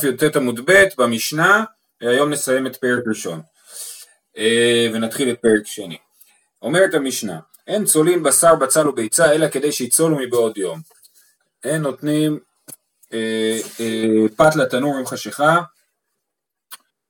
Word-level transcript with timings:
דף 0.00 0.04
י"ט 0.04 0.36
עמוד 0.36 0.60
ב' 0.64 0.84
במשנה, 0.98 1.64
היום 2.00 2.30
נסיים 2.30 2.66
את 2.66 2.76
פרק 2.76 3.02
ראשון 3.06 3.40
אה, 4.38 4.90
ונתחיל 4.92 5.30
את 5.30 5.38
פרק 5.42 5.66
שני. 5.66 5.98
אומרת 6.62 6.94
המשנה, 6.94 7.38
אין 7.66 7.84
צולין 7.84 8.22
בשר 8.22 8.54
בצל 8.54 8.88
וביצה 8.88 9.32
אלא 9.32 9.48
כדי 9.48 9.72
שיצולו 9.72 10.18
מבעוד 10.18 10.58
יום. 10.58 10.80
אין 11.64 11.82
נותנים 11.82 12.38
אה, 13.12 13.58
אה, 13.80 14.28
פת 14.36 14.56
לתנור 14.56 14.96
עם 14.98 15.06
חשיכה 15.06 15.56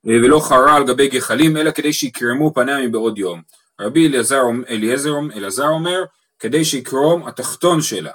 אה, 0.09 0.17
ולא 0.23 0.41
חרה 0.41 0.77
על 0.77 0.85
גבי 0.87 1.09
גחלים 1.09 1.57
אלא 1.57 1.71
כדי 1.71 1.93
שיקרמו 1.93 2.55
פניה 2.55 2.79
מבעוד 2.79 3.19
יום. 3.19 3.43
רבי 3.81 4.07
אליעזר, 4.07 4.43
אליעזר, 4.69 5.13
אלעזר 5.37 5.69
אומר 5.69 6.05
כדי 6.39 6.65
שיקרום 6.65 7.27
התחתון 7.27 7.83
שלה. 7.83 8.13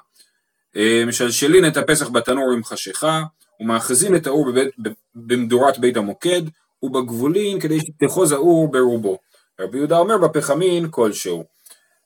אה, 0.75 1.03
משלשלין 1.07 1.67
את 1.67 1.77
הפסח 1.77 2.09
בתנור 2.09 2.51
עם 2.53 2.63
חשיכה 2.63 3.23
ומאחזים 3.59 4.15
את 4.15 4.27
האור 4.27 4.51
בבית, 4.51 4.69
במדורת 5.15 5.77
בית 5.77 5.97
המוקד 5.97 6.41
ובגבולין 6.83 7.59
כדי 7.59 7.79
שתחוז 7.79 8.31
האור 8.31 8.71
ברובו. 8.71 9.17
רבי 9.59 9.77
יהודה 9.77 9.97
אומר 9.97 10.17
בפחמין 10.17 10.87
כלשהו. 10.91 11.43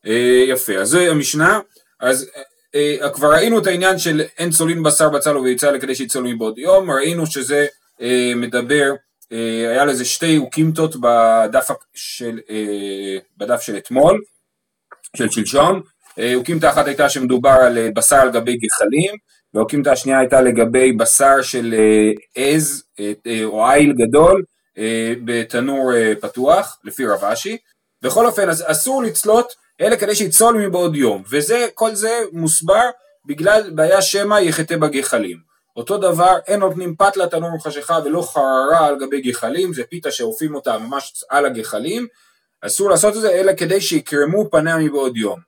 אה, 0.07 0.43
יפה, 0.47 0.73
אז 0.77 0.89
זה 0.89 1.11
המשנה, 1.11 1.59
אז 1.99 2.29
אה, 2.75 2.95
אה, 3.01 3.09
כבר 3.09 3.31
ראינו 3.31 3.59
את 3.59 3.67
העניין 3.67 3.99
של 3.99 4.21
אין 4.37 4.51
צולין 4.51 4.83
בשר 4.83 5.09
בצל 5.09 5.37
וביצה 5.37 5.79
כדי 5.81 5.95
שיצולו 5.95 6.29
מבעוד 6.29 6.57
יום, 6.57 6.91
ראינו 6.91 7.27
שזה 7.27 7.67
אה, 8.01 8.33
מדבר, 8.35 8.91
אה, 9.31 9.69
היה 9.71 9.85
לזה 9.85 10.05
שתי 10.05 10.37
אוקימתות 10.37 10.95
בדף 10.95 11.67
של, 11.93 12.39
אה, 12.49 13.17
בדף 13.37 13.61
של 13.61 13.77
אתמול, 13.77 14.21
של 15.17 15.29
שלשום, 15.29 15.81
אה, 16.19 16.35
אוקימתה 16.35 16.69
אחת 16.69 16.87
הייתה 16.87 17.09
שמדובר 17.09 17.49
על 17.49 17.77
אה, 17.77 17.89
בשר 17.95 18.15
על 18.15 18.31
גבי 18.31 18.57
גחלים, 18.57 19.15
והאוקימתא 19.53 19.89
השנייה 19.89 20.19
הייתה 20.19 20.41
לגבי 20.41 20.91
בשר 20.91 21.41
של 21.41 21.75
אה, 21.77 22.11
עז 22.35 22.83
או 23.43 23.71
איל 23.71 23.93
גדול 23.93 24.43
בתנור 25.25 25.91
פתוח, 26.21 26.79
לפי 26.83 27.05
רב 27.05 27.23
אשי. 27.23 27.57
בכל 28.01 28.25
אופן, 28.25 28.49
אז 28.49 28.63
אסור 28.67 29.03
לצלות 29.03 29.53
אלא 29.81 29.95
כדי 29.95 30.15
שיצול 30.15 30.57
מבעוד 30.57 30.95
יום, 30.95 31.23
וזה, 31.29 31.67
כל 31.73 31.95
זה 31.95 32.19
מוסבר 32.31 32.89
בגלל 33.25 33.69
בעיה 33.75 34.01
שמא 34.01 34.39
יחטא 34.39 34.77
בגחלים. 34.77 35.37
אותו 35.75 35.97
דבר, 35.97 36.37
אין 36.47 36.59
נותנים 36.59 36.95
פת 36.95 37.17
לתנור 37.17 37.55
מחשיכה 37.55 37.99
ולא 38.05 38.21
חררה 38.21 38.87
על 38.87 38.99
גבי 38.99 39.21
גחלים, 39.21 39.73
זה 39.73 39.83
פיתה 39.83 40.11
שעופים 40.11 40.55
אותה 40.55 40.77
ממש 40.77 41.23
על 41.29 41.45
הגחלים, 41.45 42.07
אסור 42.61 42.89
לעשות 42.89 43.15
את 43.15 43.21
זה 43.21 43.31
אלא 43.31 43.53
כדי 43.53 43.81
שיקרמו 43.81 44.49
פניה 44.51 44.77
מבעוד 44.77 45.17
יום. 45.17 45.39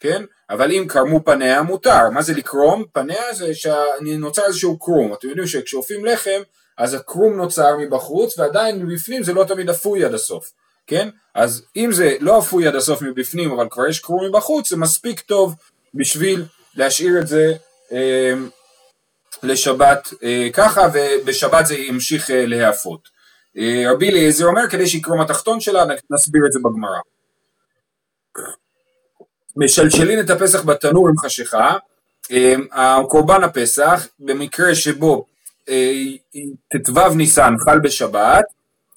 כן? 0.00 0.24
אבל 0.50 0.72
אם 0.72 0.84
קרמו 0.88 1.24
פניה 1.24 1.62
מותר, 1.62 2.10
מה 2.10 2.22
זה 2.22 2.34
לקרום? 2.34 2.84
פניה 2.92 3.32
זה 3.32 3.54
שנוצר 3.54 4.42
איזשהו 4.46 4.78
קרום, 4.78 5.12
אתם 5.12 5.28
יודעים 5.28 5.46
שכשאופים 5.46 6.04
לחם 6.04 6.40
אז 6.78 6.94
הקרום 6.94 7.36
נוצר 7.36 7.76
מבחוץ 7.78 8.38
ועדיין 8.38 8.86
מבפנים 8.86 9.22
זה 9.22 9.32
לא 9.32 9.44
תמיד 9.44 9.70
אפוי 9.70 10.04
עד 10.04 10.14
הסוף, 10.14 10.52
כן? 10.86 11.08
אז 11.34 11.62
אם 11.76 11.92
זה 11.92 12.16
לא 12.20 12.38
אפוי 12.38 12.66
עד 12.66 12.74
הסוף 12.74 13.02
מבפנים 13.02 13.50
אבל 13.50 13.66
כבר 13.70 13.86
יש 13.86 14.00
קרום 14.00 14.24
מבחוץ 14.24 14.68
זה 14.68 14.76
מספיק 14.76 15.20
טוב 15.20 15.54
בשביל 15.94 16.44
להשאיר 16.74 17.18
את 17.20 17.26
זה 17.26 17.52
אה, 17.92 18.32
לשבת 19.42 20.08
אה, 20.22 20.48
ככה 20.52 20.88
ובשבת 20.92 21.66
זה 21.66 21.74
ימשיך 21.74 22.30
אה, 22.30 22.46
להיאפות. 22.46 23.08
אה, 23.58 23.84
רבי 23.92 24.10
אליעזר 24.10 24.46
אומר 24.46 24.68
כדי 24.70 24.86
שיקרום 24.86 25.20
התחתון 25.20 25.60
שלה 25.60 25.84
נסביר 26.10 26.42
את 26.46 26.52
זה 26.52 26.58
בגמרא. 26.58 26.98
משלשלין 29.58 30.20
את 30.20 30.30
הפסח 30.30 30.64
בתנור 30.64 31.08
עם 31.08 31.18
חשיכה, 31.18 31.76
אמ, 32.30 32.66
קורבן 33.08 33.44
הפסח, 33.44 34.08
במקרה 34.20 34.74
שבו 34.74 35.26
אה, 35.68 35.92
ט"ו 36.68 37.14
ניסן 37.14 37.54
חל 37.64 37.78
בשבת, 37.78 38.44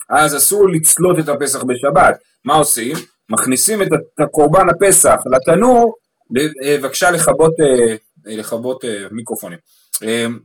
אז 0.09 0.37
אסור 0.37 0.69
לצלות 0.69 1.19
את 1.19 1.29
הפסח 1.29 1.63
בשבת. 1.63 2.17
מה 2.45 2.53
עושים? 2.53 2.95
מכניסים 3.29 3.81
את 3.81 3.87
הקורבן 4.19 4.69
הפסח 4.69 5.17
לתנור, 5.31 5.93
אה, 6.37 6.77
בבקשה 6.77 7.11
לכבות, 7.11 7.53
אה, 7.59 7.95
לכבות 8.25 8.85
מיקרופונים. 9.11 9.57
אמ, 10.01 10.39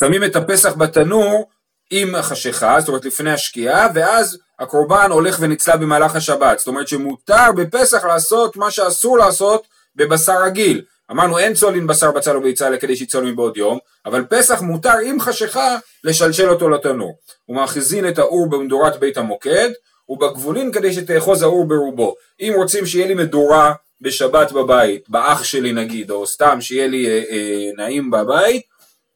שמים 0.00 0.24
את 0.24 0.36
הפסח 0.36 0.74
בתנור 0.74 1.50
עם 1.90 2.14
החשיכה, 2.14 2.80
זאת 2.80 2.88
אומרת 2.88 3.04
לפני 3.04 3.30
השקיעה, 3.30 3.88
ואז 3.94 4.38
הקורבן 4.60 5.10
הולך 5.10 5.36
ונצלה 5.40 5.76
במהלך 5.76 6.16
השבת, 6.16 6.58
זאת 6.58 6.68
אומרת 6.68 6.88
שמותר 6.88 7.52
בפסח 7.56 8.04
לעשות 8.04 8.56
מה 8.56 8.70
שאסור 8.70 9.18
לעשות 9.18 9.66
בבשר 9.96 10.42
רגיל. 10.42 10.82
אמרנו 11.10 11.38
אין 11.38 11.54
צולין 11.54 11.86
בשר 11.86 12.10
בצל 12.10 12.36
וביצה 12.36 12.66
אלא 12.66 12.76
כדי 12.76 12.96
שיצול 12.96 13.24
מבעוד 13.24 13.56
יום, 13.56 13.78
אבל 14.06 14.24
פסח 14.30 14.62
מותר 14.62 14.98
עם 15.04 15.20
חשיכה 15.20 15.76
לשלשל 16.04 16.50
אותו 16.50 16.68
לתנור. 16.68 17.16
ומאחזין 17.48 18.08
את 18.08 18.18
האור 18.18 18.50
במדורת 18.50 19.00
בית 19.00 19.16
המוקד, 19.16 19.70
ובגבולין 20.08 20.72
כדי 20.72 20.92
שתאחוז 20.92 21.42
האור 21.42 21.68
ברובו. 21.68 22.14
אם 22.40 22.52
רוצים 22.56 22.86
שיהיה 22.86 23.06
לי 23.06 23.14
מדורה 23.14 23.72
בשבת 24.00 24.52
בבית, 24.52 25.08
באח 25.08 25.44
שלי 25.44 25.72
נגיד, 25.72 26.10
או 26.10 26.26
סתם 26.26 26.60
שיהיה 26.60 26.86
לי 26.86 27.06
אה, 27.06 27.22
אה, 27.30 27.70
נעים 27.76 28.10
בבית, 28.10 28.62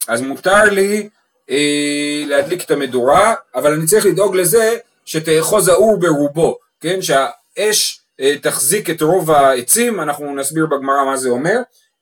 אז 0.09 0.21
מותר 0.21 0.65
לי 0.65 1.09
אה, 1.51 2.23
להדליק 2.27 2.65
את 2.65 2.71
המדורה, 2.71 3.35
אבל 3.55 3.73
אני 3.73 3.87
צריך 3.87 4.07
לדאוג 4.07 4.37
לזה 4.37 4.77
שתאחוז 5.05 5.69
האור 5.69 6.01
ברובו, 6.01 6.59
כן? 6.81 7.03
שהאש 7.03 8.01
אה, 8.21 8.35
תחזיק 8.43 8.91
את 8.91 9.03
רוב 9.03 9.31
העצים, 9.31 10.01
אנחנו 10.01 10.37
נסביר 10.37 10.67
בגמרא 10.67 11.05
מה 11.05 11.17
זה 11.17 11.29
אומר, 11.29 11.59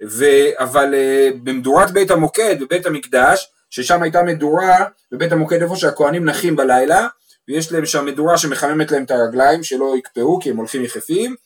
ו... 0.08 0.24
אבל 0.58 0.94
אה, 0.94 1.30
במדורת 1.42 1.91
בית 1.91 2.10
המוקד, 2.10 2.56
בבית 2.60 2.86
המקדש, 2.86 3.48
ששם 3.70 4.02
הייתה 4.02 4.22
מדורה, 4.22 4.84
בבית 5.12 5.32
המוקד 5.32 5.62
איפה 5.62 5.76
שהכוהנים 5.76 6.24
נחים 6.24 6.56
בלילה, 6.56 7.08
ויש 7.48 7.72
להם 7.72 7.86
שם 7.86 8.06
מדורה 8.06 8.38
שמחממת 8.38 8.91
להם 8.91 9.04
את 9.04 9.10
הרגליים, 9.10 9.62
שלא 9.62 9.94
יקפאו 9.98 10.41
כי 10.41 10.50
הם 10.50 10.56
הולכים 10.56 10.84
יחפים, 10.84 11.36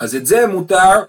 אז 0.00 0.14
את 0.14 0.26
זה 0.26 0.46
מותר, 0.46 1.02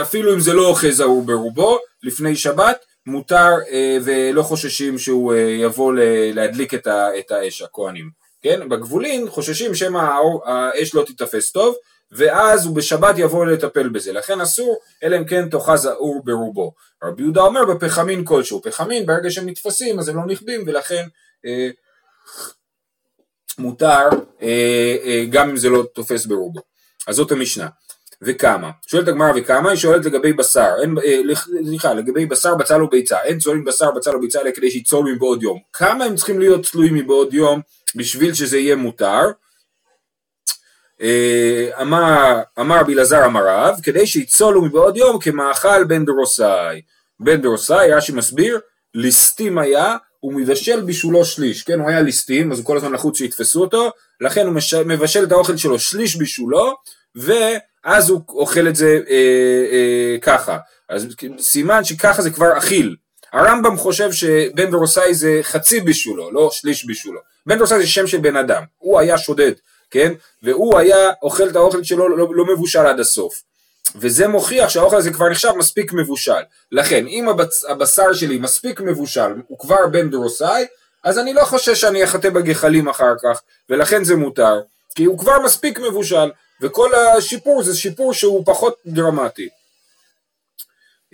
אפילו 0.00 0.34
אם 0.34 0.40
זה 0.40 0.52
לא 0.52 0.68
אוחז 0.68 1.00
האור 1.00 1.22
ברובו, 1.22 1.78
לפני 2.02 2.36
שבת, 2.36 2.84
מותר 3.06 3.58
אה, 3.70 3.98
ולא 4.04 4.42
חוששים 4.42 4.98
שהוא 4.98 5.34
אה, 5.34 5.38
יבוא 5.38 5.92
להדליק 6.34 6.74
את, 6.74 6.86
ה, 6.86 7.18
את 7.18 7.30
האש, 7.30 7.62
הכהנים. 7.62 8.10
כן? 8.42 8.68
בגבולין 8.68 9.30
חוששים 9.30 9.74
שמא 9.74 10.20
האש 10.44 10.94
לא 10.94 11.04
תיתפס 11.04 11.52
טוב, 11.52 11.74
ואז 12.12 12.66
הוא 12.66 12.76
בשבת 12.76 13.14
יבוא 13.18 13.46
לטפל 13.46 13.88
בזה. 13.88 14.12
לכן 14.12 14.40
אסור, 14.40 14.76
אלא 15.02 15.16
אם 15.16 15.24
כן 15.24 15.48
תאחז 15.48 15.86
האור 15.86 16.22
ברובו. 16.24 16.72
רבי 17.02 17.22
יהודה 17.22 17.40
אומר 17.40 17.64
בפחמין 17.64 18.24
כלשהו. 18.24 18.62
פחמין 18.62 19.06
ברגע 19.06 19.30
שהם 19.30 19.48
נתפסים 19.48 19.98
אז 19.98 20.08
הם 20.08 20.16
לא 20.16 20.26
נכבים 20.26 20.64
ולכן 20.66 21.06
אה, 21.46 21.70
מותר 23.58 24.08
אה, 24.42 24.96
אה, 25.04 25.24
גם 25.30 25.50
אם 25.50 25.56
זה 25.56 25.68
לא 25.68 25.82
תופס 25.94 26.26
ברובו. 26.26 26.60
אז 27.06 27.16
זאת 27.16 27.32
המשנה. 27.32 27.68
וכמה. 28.22 28.70
שואלת 28.86 29.08
הגמרא 29.08 29.32
וכמה, 29.36 29.70
היא 29.70 29.78
שואלת 29.78 30.04
לגבי 30.04 30.32
בשר, 30.32 30.74
אה, 31.04 31.34
סליחה, 31.64 31.94
לגבי 31.94 32.26
בשר, 32.26 32.54
בצל 32.54 32.82
וביצה, 32.82 33.22
אין 33.22 33.38
צולעים 33.38 33.64
בשר, 33.64 33.90
בצל 33.90 34.16
וביצה 34.16 34.40
אלא 34.40 34.50
כדי 34.50 34.70
שיצולו 34.70 35.02
מבעוד 35.02 35.42
יום. 35.42 35.58
כמה 35.72 36.04
הם 36.04 36.16
צריכים 36.16 36.38
להיות 36.38 36.66
צלויים 36.66 36.94
מבעוד 36.94 37.34
יום 37.34 37.60
בשביל 37.96 38.34
שזה 38.34 38.58
יהיה 38.58 38.76
מותר? 38.76 39.22
אה, 41.00 41.70
אמר, 41.80 42.40
אמר 42.60 42.82
בלעזר 42.82 43.26
אמר 43.26 43.46
רב, 43.46 43.80
כדי 43.82 44.06
שיצולו 44.06 44.62
מבעוד 44.62 44.96
יום 44.96 45.18
כמאכל 45.20 45.84
בן 45.84 46.04
דרוסאי. 46.04 46.82
בן 47.20 47.40
דרוסאי, 47.40 47.92
רש"י 47.92 48.12
מסביר, 48.12 48.60
ליסטים 48.94 49.58
היה, 49.58 49.96
הוא 50.20 50.32
מבשל 50.32 50.80
בישולו 50.80 51.24
שליש, 51.24 51.62
כן, 51.62 51.80
הוא 51.80 51.88
היה 51.88 52.00
ליסטים, 52.00 52.52
אז 52.52 52.58
הוא 52.58 52.66
כל 52.66 52.76
הזמן 52.76 52.92
לחוץ 52.92 53.18
שיתפסו 53.18 53.60
אותו, 53.60 53.90
לכן 54.20 54.46
הוא 54.46 54.54
מבשל 54.86 55.24
את 55.24 55.32
האוכל 55.32 55.56
שלו 55.56 55.78
שליש 55.78 56.16
בישולו, 56.16 56.74
ו... 57.16 57.32
אז 57.84 58.10
הוא 58.10 58.20
אוכל 58.28 58.68
את 58.68 58.76
זה 58.76 59.00
אה, 59.10 59.14
אה, 59.72 60.16
ככה. 60.20 60.58
אז 60.88 61.06
סימן 61.38 61.84
שככה 61.84 62.22
זה 62.22 62.30
כבר 62.30 62.58
אכיל. 62.58 62.96
הרמב"ם 63.32 63.76
חושב 63.76 64.12
שבן 64.12 64.70
דורסאי 64.70 65.14
זה 65.14 65.40
חצי 65.42 65.80
בישולו, 65.80 66.32
לא 66.32 66.50
שליש 66.50 66.84
בישולו. 66.84 67.20
בן 67.46 67.58
דורסאי 67.58 67.78
זה 67.78 67.86
שם 67.86 68.06
של 68.06 68.18
בן 68.18 68.36
אדם, 68.36 68.62
הוא 68.78 69.00
היה 69.00 69.18
שודד, 69.18 69.52
כן? 69.90 70.12
והוא 70.42 70.78
היה 70.78 71.10
אוכל 71.22 71.48
את 71.48 71.56
האוכל 71.56 71.82
שלו 71.82 72.16
לא, 72.16 72.28
לא 72.34 72.44
מבושל 72.44 72.86
עד 72.86 73.00
הסוף. 73.00 73.42
וזה 73.96 74.28
מוכיח 74.28 74.68
שהאוכל 74.68 74.96
הזה 74.96 75.12
כבר 75.12 75.28
נחשב 75.28 75.52
מספיק 75.56 75.92
מבושל. 75.92 76.42
לכן, 76.72 77.06
אם 77.06 77.28
הבצ... 77.28 77.64
הבשר 77.64 78.12
שלי 78.12 78.38
מספיק 78.38 78.80
מבושל, 78.80 79.32
הוא 79.48 79.58
כבר 79.58 79.86
בן 79.90 80.10
דורסאי, 80.10 80.66
אז 81.04 81.18
אני 81.18 81.34
לא 81.34 81.44
חושש 81.44 81.80
שאני 81.80 82.04
אחטא 82.04 82.30
בגחלים 82.30 82.88
אחר 82.88 83.14
כך, 83.22 83.40
ולכן 83.70 84.04
זה 84.04 84.16
מותר, 84.16 84.60
כי 84.94 85.04
הוא 85.04 85.18
כבר 85.18 85.38
מספיק 85.44 85.78
מבושל. 85.78 86.30
וכל 86.62 86.94
השיפור 86.94 87.62
זה 87.62 87.76
שיפור 87.76 88.14
שהוא 88.14 88.42
פחות 88.46 88.76
דרמטי. 88.86 89.48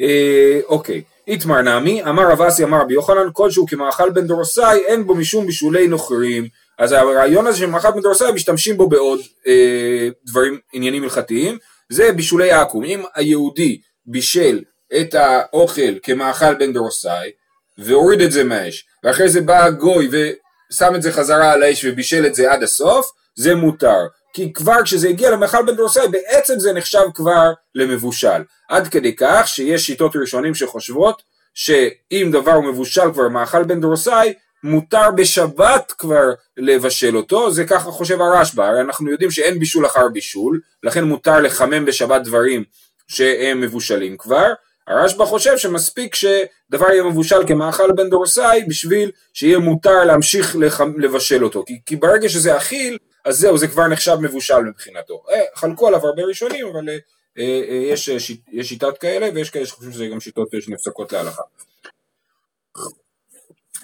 אה, 0.00 0.60
אוקיי, 0.64 1.02
איתמר 1.28 1.62
נמי, 1.62 2.04
אמר 2.04 2.30
רב 2.30 2.42
אסי 2.42 2.64
אמר 2.64 2.80
רבי 2.80 2.94
יוחנן, 2.94 3.28
כלשהו 3.32 3.66
כמאכל 3.66 4.10
בן 4.10 4.26
דורסאי 4.26 4.78
אין 4.86 5.06
בו 5.06 5.14
משום 5.14 5.46
בישולי 5.46 5.88
נוכרים. 5.88 6.48
אז 6.78 6.92
הרעיון 6.92 7.46
הזה 7.46 7.58
של 7.58 7.66
מאכל 7.66 7.90
בן 7.90 8.00
דורסאי 8.00 8.32
משתמשים 8.32 8.76
בו 8.76 8.88
בעוד 8.88 9.20
אה, 9.46 10.08
דברים, 10.24 10.58
עניינים 10.72 11.02
הלכתיים, 11.02 11.58
זה 11.88 12.12
בישולי 12.12 12.50
עכו"ם. 12.50 12.84
אם 12.84 13.02
היהודי 13.14 13.80
בישל 14.06 14.62
את 15.00 15.14
האוכל 15.14 15.98
כמאכל 16.02 16.54
בן 16.54 16.72
דורסאי 16.72 17.30
והוריד 17.78 18.20
את 18.20 18.32
זה 18.32 18.44
מהאש, 18.44 18.86
ואחרי 19.04 19.28
זה 19.28 19.40
בא 19.40 19.64
הגוי 19.64 20.08
ושם 20.10 20.94
את 20.94 21.02
זה 21.02 21.12
חזרה 21.12 21.52
על 21.52 21.62
האש 21.62 21.84
ובישל 21.84 22.26
את 22.26 22.34
זה 22.34 22.52
עד 22.52 22.62
הסוף, 22.62 23.10
זה 23.34 23.54
מותר. 23.54 24.06
כי 24.38 24.52
כבר 24.52 24.82
כשזה 24.84 25.08
הגיע 25.08 25.30
למאכל 25.30 25.62
בן 25.66 25.76
דורסאי 25.76 26.08
בעצם 26.08 26.58
זה 26.58 26.72
נחשב 26.72 27.04
כבר 27.14 27.52
למבושל. 27.74 28.42
עד 28.68 28.88
כדי 28.88 29.16
כך 29.16 29.42
שיש 29.46 29.86
שיטות 29.86 30.16
ראשונים 30.16 30.54
שחושבות 30.54 31.22
שאם 31.54 32.28
דבר 32.32 32.52
הוא 32.52 32.64
מבושל 32.64 33.12
כבר 33.12 33.28
מאכל 33.28 33.64
בן 33.64 33.80
דורסאי 33.80 34.32
מותר 34.62 35.10
בשבת 35.16 35.92
כבר 35.98 36.24
לבשל 36.56 37.16
אותו, 37.16 37.50
זה 37.50 37.64
ככה 37.64 37.90
חושב 37.90 38.20
הרשב"א, 38.20 38.62
הרי 38.62 38.80
אנחנו 38.80 39.10
יודעים 39.10 39.30
שאין 39.30 39.58
בישול 39.58 39.86
אחר 39.86 40.08
בישול, 40.08 40.60
לכן 40.82 41.04
מותר 41.04 41.40
לחמם 41.40 41.84
בשבת 41.84 42.22
דברים 42.22 42.64
שהם 43.08 43.60
מבושלים 43.60 44.16
כבר, 44.16 44.52
הרשב"א 44.88 45.24
חושב 45.24 45.58
שמספיק 45.58 46.14
שדבר 46.14 46.90
יהיה 46.90 47.02
מבושל 47.02 47.46
כמאכל 47.46 47.92
בן 47.92 48.10
דורסאי 48.10 48.64
בשביל 48.68 49.10
שיהיה 49.34 49.58
מותר 49.58 50.04
להמשיך 50.04 50.56
לבשל 50.98 51.44
אותו, 51.44 51.64
כי, 51.66 51.78
כי 51.86 51.96
ברגע 51.96 52.28
שזה 52.28 52.56
אכיל, 52.56 52.98
אז 53.28 53.38
זהו, 53.38 53.58
זה 53.58 53.68
כבר 53.68 53.88
נחשב 53.88 54.16
מבושל 54.20 54.60
מבחינתו. 54.60 55.22
אה, 55.30 55.40
חלקו 55.54 55.88
עליו 55.88 56.06
הרבה 56.06 56.22
ראשונים, 56.22 56.66
אבל 56.66 56.88
אה, 56.88 56.98
אה, 57.38 57.74
יש, 57.74 58.08
יש 58.52 58.68
שיטות 58.68 58.98
כאלה, 58.98 59.28
ויש 59.34 59.50
כאלה 59.50 59.66
שחושבים 59.66 59.92
שזה 59.92 60.06
גם 60.06 60.20
שיטות 60.20 60.48
שנפסקות 60.60 61.12
להלכה. 61.12 61.42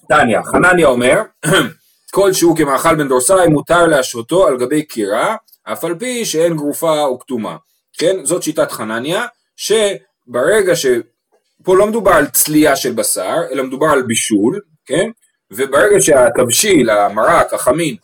תניא, 0.09 0.39
חנניה 0.43 0.87
אומר, 0.87 1.23
כל 2.15 2.33
שהוא 2.33 2.57
כמאכל 2.57 2.95
בן 2.95 3.09
דורסאי 3.09 3.49
מותר 3.49 3.87
להשרותו 3.87 4.47
על 4.47 4.59
גבי 4.59 4.83
קירה, 4.83 5.37
אף 5.63 5.85
על 5.85 5.99
פי 5.99 6.25
שאין 6.25 6.57
גרופה 6.57 7.03
או 7.03 7.19
כתומה. 7.19 7.57
כן, 7.99 8.25
זאת 8.25 8.43
שיטת 8.43 8.73
חנניה, 8.73 9.27
שברגע 9.57 10.77
ש... 10.77 10.87
פה 11.65 11.77
לא 11.77 11.87
מדובר 11.87 12.13
על 12.13 12.27
צלייה 12.27 12.77
של 12.77 12.93
בשר, 12.93 13.37
אלא 13.51 13.63
מדובר 13.63 13.87
על 13.87 14.03
בישול, 14.03 14.61
כן? 14.87 15.11
וברגע 15.51 15.97
שהתבשיל, 16.01 16.91
המרק, 16.91 17.55
החמין, 17.55 17.97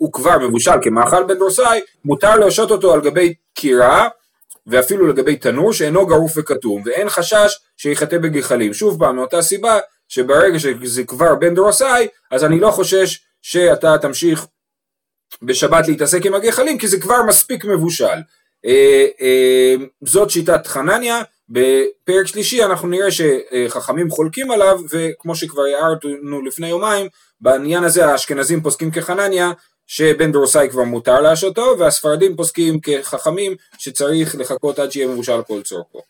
הוא 0.00 0.12
כבר 0.12 0.38
מבושל 0.38 0.70
כמאכל 0.82 1.22
בן 1.22 1.38
דורסאי, 1.38 1.80
מותר 2.04 2.36
להשעות 2.36 2.70
אותו 2.70 2.94
על 2.94 3.00
גבי 3.00 3.34
קירה, 3.54 4.08
ואפילו 4.66 5.06
לגבי 5.06 5.36
תנור 5.36 5.72
שאינו 5.72 6.06
גרוף 6.06 6.32
וכתום, 6.36 6.82
ואין 6.86 7.08
חשש 7.08 7.58
שיחטא 7.76 8.18
בגחלים. 8.18 8.74
שוב 8.74 8.98
פעם, 8.98 9.16
מאותה 9.16 9.42
סיבה 9.42 9.78
שברגע 10.08 10.58
שזה 10.58 11.04
כבר 11.04 11.34
בן 11.34 11.54
דורסאי, 11.54 12.08
אז 12.30 12.44
אני 12.44 12.60
לא 12.60 12.70
חושש 12.70 13.18
שאתה 13.42 13.98
תמשיך 13.98 14.46
בשבת 15.42 15.88
להתעסק 15.88 16.26
עם 16.26 16.34
הגחלים, 16.34 16.78
כי 16.78 16.88
זה 16.88 17.00
כבר 17.00 17.22
מספיק 17.22 17.64
מבושל. 17.64 18.18
אה, 18.66 19.06
אה, 19.20 19.74
זאת 20.02 20.30
שיטת 20.30 20.66
חנניה, 20.66 21.22
בפרק 21.48 22.26
שלישי 22.26 22.64
אנחנו 22.64 22.88
נראה 22.88 23.08
שחכמים 23.10 24.10
חולקים 24.10 24.50
עליו, 24.50 24.80
וכמו 24.90 25.36
שכבר 25.36 25.62
הערנו 25.62 26.42
לפני 26.46 26.68
יומיים, 26.68 27.06
בעניין 27.40 27.84
הזה 27.84 28.06
האשכנזים 28.06 28.62
פוסקים 28.62 28.90
כחנניה, 28.90 29.52
שבן 29.92 30.32
דורסאי 30.32 30.68
כבר 30.70 30.84
מותר 30.84 31.20
להשעותו, 31.20 31.76
והספרדים 31.78 32.36
פוסקים 32.36 32.80
כחכמים 32.80 33.56
שצריך 33.78 34.34
לחכות 34.38 34.78
עד 34.78 34.92
שיהיה 34.92 35.08
מבושל 35.08 35.42
כל 35.42 35.62
צורכו. 35.62 36.02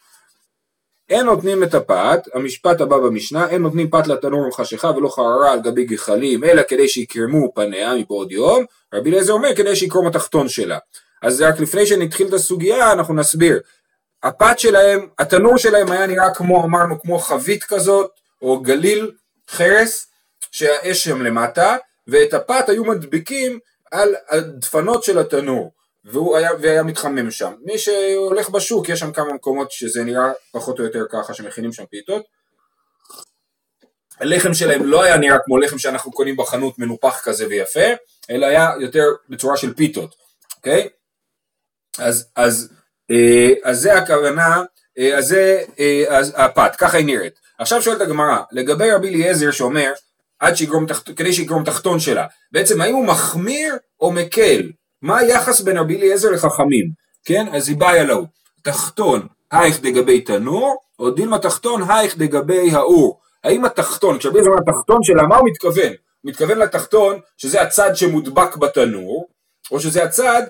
אין 1.09 1.27
נותנים 1.27 1.63
את 1.63 1.75
הפת, 1.75 2.21
המשפט 2.35 2.81
הבא 2.81 2.97
במשנה, 2.99 3.49
אין 3.49 3.63
נותנים 3.63 3.91
פת 3.91 4.07
לתנור 4.07 4.49
וחשיכה 4.49 4.91
ולא 4.91 5.09
חררה 5.09 5.53
על 5.53 5.61
גבי 5.61 5.85
גחלים, 5.85 6.45
אלא 6.45 6.63
כדי 6.69 6.89
שיקרמו 6.89 7.53
פניה 7.55 7.95
מבעוד 7.95 8.33
יום, 8.33 8.65
רבי 8.95 9.11
אליעזר 9.11 9.33
אומר 9.33 9.55
כדי 9.57 9.77
שיקרום 9.77 10.07
התחתון 10.07 10.49
שלה. 10.49 10.79
אז 11.23 11.41
רק 11.41 11.61
לפני 11.61 11.87
שנתחיל 11.87 12.27
את 12.29 12.33
הסוגיה 12.33 12.93
אנחנו 12.93 13.15
נסביר. 13.15 13.61
הפת 14.23 14.59
שלהם, 14.59 15.07
התנור 15.19 15.59
שלהם 15.59 15.93
היה 15.93 16.07
נראה 16.07 16.35
כמו, 16.35 16.65
אמרנו, 16.65 17.01
כמו 17.01 17.19
חבית 17.19 17.65
כזאת, 17.65 18.11
או 18.43 18.61
גליל 18.61 19.11
חרס, 19.51 20.07
שהאש 20.51 21.05
שם 21.05 21.23
למטה, 21.23 21.77
ואת 22.07 22.35
הפת 22.35 22.69
היו 22.69 22.85
מדביקים 22.85 23.59
על 23.91 24.15
הדפנות 24.29 25.05
של 25.05 25.19
התנור. 25.19 25.73
והוא 26.05 26.37
היה, 26.37 26.51
והיה 26.61 26.83
מתחמם 26.83 27.31
שם. 27.31 27.53
מי 27.65 27.79
שהולך 27.79 28.51
בשוק, 28.51 28.89
יש 28.89 29.01
שם 29.01 29.13
כמה 29.13 29.33
מקומות 29.33 29.71
שזה 29.71 30.05
נראה 30.05 30.33
פחות 30.53 30.79
או 30.79 30.85
יותר 30.85 31.05
ככה 31.11 31.35
שמכינים 31.35 31.73
שם 31.73 31.85
פיתות. 31.87 32.23
הלחם 34.21 34.55
שלהם 34.55 34.87
לא 34.87 35.03
היה 35.03 35.17
נראה 35.17 35.39
כמו 35.45 35.59
לחם 35.59 35.79
שאנחנו 35.79 36.13
קונים 36.13 36.37
בחנות 36.37 36.79
מנופח 36.79 37.21
כזה 37.25 37.47
ויפה, 37.49 37.87
אלא 38.31 38.47
היה 38.47 38.71
יותר 38.81 39.05
בצורה 39.29 39.57
של 39.57 39.75
פיתות, 39.75 40.15
אוקיי? 40.57 40.89
אז, 41.99 42.29
אז, 42.37 42.73
אה, 43.11 43.71
אז 43.71 43.81
זה 43.81 43.95
הכוונה, 43.95 44.63
אה, 44.99 45.19
אז 45.19 45.27
זה 45.27 45.63
אה, 45.79 46.05
אז 46.19 46.33
הפת, 46.37 46.77
ככה 46.79 46.97
היא 46.97 47.07
נראית. 47.07 47.35
עכשיו 47.59 47.83
שואלת 47.83 48.01
הגמרא, 48.01 48.39
לגבי 48.53 48.91
רבי 48.91 49.09
אליעזר 49.09 49.51
שאומר, 49.51 49.93
עד 50.41 50.55
שיגרום 50.55 50.87
תחת, 50.87 51.11
כדי 51.11 51.33
שיגרום 51.33 51.65
תחתון 51.65 52.01
שלה, 52.01 52.27
בעצם 52.53 52.81
האם 52.81 52.95
הוא 52.95 53.07
מחמיר 53.07 53.77
או 54.01 54.13
מקל? 54.13 54.71
מה 55.03 55.19
היחס 55.19 55.61
בין 55.61 55.77
רבי 55.77 55.97
אליעזר 55.97 56.31
לחכמים? 56.31 56.91
כן, 57.25 57.47
אז 57.53 57.69
היא 57.69 57.77
באה 57.77 58.05
לו, 58.05 58.27
תחתון 58.63 59.27
הייך 59.51 59.81
דגבי 59.81 60.21
תנור, 60.21 60.77
או 60.99 61.11
דילמה 61.11 61.39
תחתון 61.39 61.91
הייך 61.91 62.19
דגבי 62.19 62.71
האור. 62.73 63.21
האם 63.45 63.65
התחתון, 63.65 64.19
כשרבי 64.19 64.39
אליעזר 64.39 64.51
אומר 64.51 64.73
תחתון 64.73 64.99
שלה, 65.03 65.23
מה 65.23 65.37
הוא 65.37 65.49
מתכוון? 65.49 65.93
הוא 66.23 66.31
מתכוון 66.31 66.59
לתחתון 66.59 67.21
שזה 67.37 67.63
הצד 67.63 67.97
שמודבק 67.97 68.57
בתנור, 68.57 69.29
או 69.71 69.81
שזה 69.81 70.05
הצד 70.05 70.43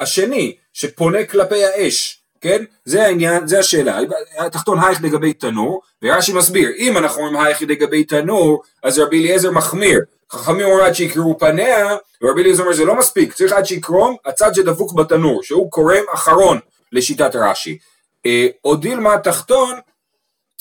השני 0.00 0.56
שפונה 0.72 1.24
כלפי 1.24 1.64
האש, 1.64 2.19
כן? 2.40 2.64
זה 2.84 3.06
העניין, 3.06 3.46
זה 3.46 3.58
השאלה. 3.58 3.98
התחתון 4.38 4.78
הייך 4.78 4.98
לגבי 5.02 5.32
תנור, 5.32 5.82
ורש"י 6.02 6.32
מסביר, 6.32 6.70
אם 6.78 6.98
אנחנו 6.98 7.22
אומרים 7.22 7.44
הייך 7.44 7.62
לגבי 7.62 8.04
תנור, 8.04 8.62
אז 8.82 8.98
רבי 8.98 9.20
אליעזר 9.20 9.50
מחמיר. 9.50 10.00
חכמים 10.32 10.66
אומרים 10.66 10.84
עד 10.84 10.94
שיקראו 10.94 11.38
פניה, 11.38 11.96
ורבי 12.22 12.42
אליעזר 12.42 12.62
אומר 12.62 12.74
זה 12.74 12.84
לא 12.84 12.98
מספיק, 12.98 13.32
צריך 13.32 13.52
עד 13.52 13.66
שיקרום 13.66 14.16
הצד 14.24 14.54
שדבוק 14.54 14.92
בתנור, 14.92 15.42
שהוא 15.42 15.70
קורם 15.70 16.02
אחרון 16.14 16.58
לשיטת 16.92 17.30
רש"י. 17.34 17.78
אה, 18.26 18.46
או 18.64 18.76
דילמה 18.76 19.14
התחתון, 19.14 19.78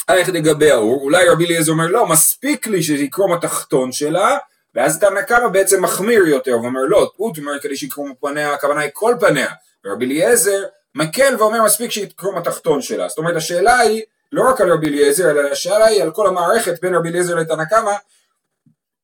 איך 0.09 0.29
לגבי 0.29 0.71
האור, 0.71 1.01
אולי 1.01 1.29
רבי 1.29 1.45
אליעזר 1.45 1.71
אומר 1.71 1.87
לא, 1.87 2.07
מספיק 2.07 2.67
לי 2.67 2.83
שיקרום 2.83 3.33
התחתון 3.33 3.91
שלה, 3.91 4.37
ואז 4.75 4.99
תנא 4.99 5.21
קמא 5.21 5.47
בעצם 5.47 5.83
מחמיר 5.83 6.27
יותר, 6.27 6.57
ואומר 6.61 6.81
לא, 6.87 7.11
הוא 7.15 7.33
אומר 7.37 7.59
כדי 7.59 7.75
שיקרום 7.75 8.13
פניה, 8.21 8.53
הכוונה 8.53 8.81
היא 8.81 8.89
כל 8.93 9.15
פניה, 9.19 9.49
ורבי 9.85 10.05
אליעזר 10.05 10.63
מקל 10.95 11.35
ואומר 11.39 11.63
מספיק 11.63 11.91
שיקרום 11.91 12.37
התחתון 12.37 12.81
שלה, 12.81 13.07
זאת 13.07 13.17
אומרת 13.17 13.35
השאלה 13.35 13.79
היא 13.79 14.01
לא 14.31 14.49
רק 14.49 14.61
על 14.61 14.71
רבי 14.71 14.87
אליעזר, 14.87 15.31
אלא 15.31 15.49
השאלה 15.49 15.85
היא 15.85 16.03
על 16.03 16.11
כל 16.11 16.27
המערכת 16.27 16.81
בין 16.81 16.95
רבי 16.95 17.09
אליעזר 17.09 17.35
לתנא 17.35 17.65
קמא, 17.65 17.93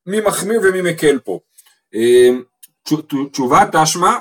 מי 0.05 0.21
מחמיר 0.21 0.61
ומי 0.63 0.91
מקל 0.91 1.19
פה. 1.19 1.39
אמ, 1.93 2.43
תשובה 3.31 3.63
תשמע, 3.71 4.17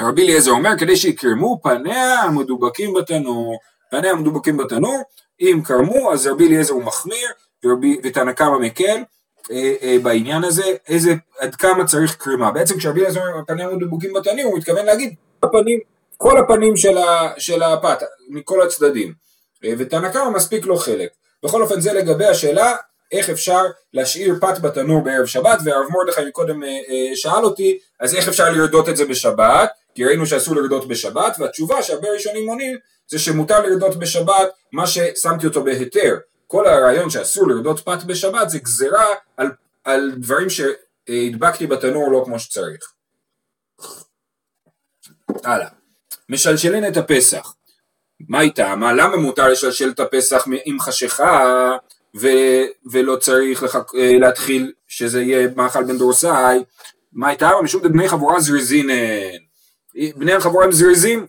רבי 0.00 0.22
אליעזר 0.22 0.50
אומר 0.50 0.70
כדי 0.78 0.96
שיקרמו 0.96 1.60
פניה 1.62 2.20
המדובקים 2.20 2.94
בתנור, 2.94 3.58
פניה 3.90 4.10
המדובקים 4.10 4.56
בתנור, 4.56 5.02
אם 5.40 5.60
קרמו 5.64 6.12
אז 6.12 6.26
רבי 6.26 6.46
אליעזר 6.46 6.72
הוא 6.72 6.82
מחמיר 6.82 7.28
ותנא 8.04 8.32
קמא 8.32 8.58
מקל 8.58 9.02
אה, 9.50 9.74
אה, 9.82 9.96
בעניין 10.02 10.44
הזה, 10.44 10.64
איזה, 10.88 11.14
עד 11.38 11.54
כמה 11.54 11.84
צריך 11.84 12.16
קרימה. 12.16 12.50
בעצם 12.50 12.78
כשרבי 12.78 13.00
אליעזר 13.00 13.20
אומר 13.20 13.44
פניה 13.46 13.68
המדובקים 13.68 14.12
בתנור 14.12 14.44
הוא 14.44 14.58
מתכוון 14.58 14.86
להגיד 14.86 15.14
הפנים, 15.42 15.78
כל 16.22 16.38
הפנים 16.38 16.76
של, 16.76 16.98
ה, 16.98 17.32
של 17.38 17.62
הפת, 17.62 18.02
מכל 18.28 18.62
הצדדים. 18.62 19.12
אה, 19.64 19.72
ותנא 19.78 20.08
קמא 20.08 20.30
מספיק 20.30 20.66
לו 20.66 20.76
חלק. 20.76 21.08
בכל 21.42 21.62
אופן 21.62 21.80
זה 21.80 21.92
לגבי 21.92 22.26
השאלה 22.26 22.76
איך 23.12 23.30
אפשר 23.30 23.62
להשאיר 23.92 24.34
פת 24.40 24.58
בתנור 24.58 25.02
בערב 25.02 25.26
שבת, 25.26 25.58
והרב 25.64 25.86
מרדכי 25.90 26.20
מקודם 26.28 26.62
אה, 26.62 26.68
אה, 26.68 27.16
שאל 27.16 27.44
אותי, 27.44 27.78
אז 28.00 28.14
איך 28.14 28.28
אפשר 28.28 28.50
לרדות 28.50 28.88
את 28.88 28.96
זה 28.96 29.04
בשבת, 29.04 29.70
כי 29.94 30.04
ראינו 30.04 30.26
שאסור 30.26 30.56
לרדות 30.56 30.88
בשבת, 30.88 31.36
והתשובה 31.38 31.82
שהרבה 31.82 32.08
ראשונים 32.08 32.48
עונים, 32.48 32.78
זה 33.08 33.18
שמותר 33.18 33.60
לרדות 33.62 33.96
בשבת 33.96 34.48
מה 34.72 34.86
ששמתי 34.86 35.46
אותו 35.46 35.64
בהיתר. 35.64 36.16
כל 36.46 36.66
הרעיון 36.66 37.10
שאסור 37.10 37.48
לרדות 37.48 37.80
פת 37.80 38.04
בשבת 38.06 38.50
זה 38.50 38.58
גזירה 38.58 39.06
על, 39.36 39.50
על 39.84 40.12
דברים 40.16 40.48
שהדבקתי 40.50 41.66
בתנור 41.66 42.12
לא 42.12 42.22
כמו 42.24 42.38
שצריך. 42.38 42.92
הלאה. 45.44 45.79
משלשלין 46.30 46.86
את 46.86 46.96
הפסח. 46.96 47.54
מה 48.28 48.40
איתה? 48.40 48.74
מה, 48.76 48.92
למה 48.92 49.16
מותר 49.16 49.48
לשלשל 49.48 49.90
את 49.90 50.00
הפסח 50.00 50.44
עם 50.64 50.80
חשיכה? 50.80 51.72
ו, 52.16 52.28
ולא 52.90 53.16
צריך 53.16 53.62
לחק, 53.62 53.94
אה, 53.94 54.18
להתחיל 54.18 54.72
שזה 54.88 55.22
יהיה 55.22 55.48
מאכל 55.56 55.84
בן 55.84 55.98
דורסאי, 55.98 56.58
מה 57.12 57.28
הייתה? 57.28 57.50
משום 57.62 57.82
בני 57.82 58.08
חבורה 58.08 58.40
זריזין, 58.40 58.90
אה, 58.90 59.30
בני 60.16 60.32
החבורה 60.32 60.64
הם 60.64 60.72
זריזים 60.72 61.26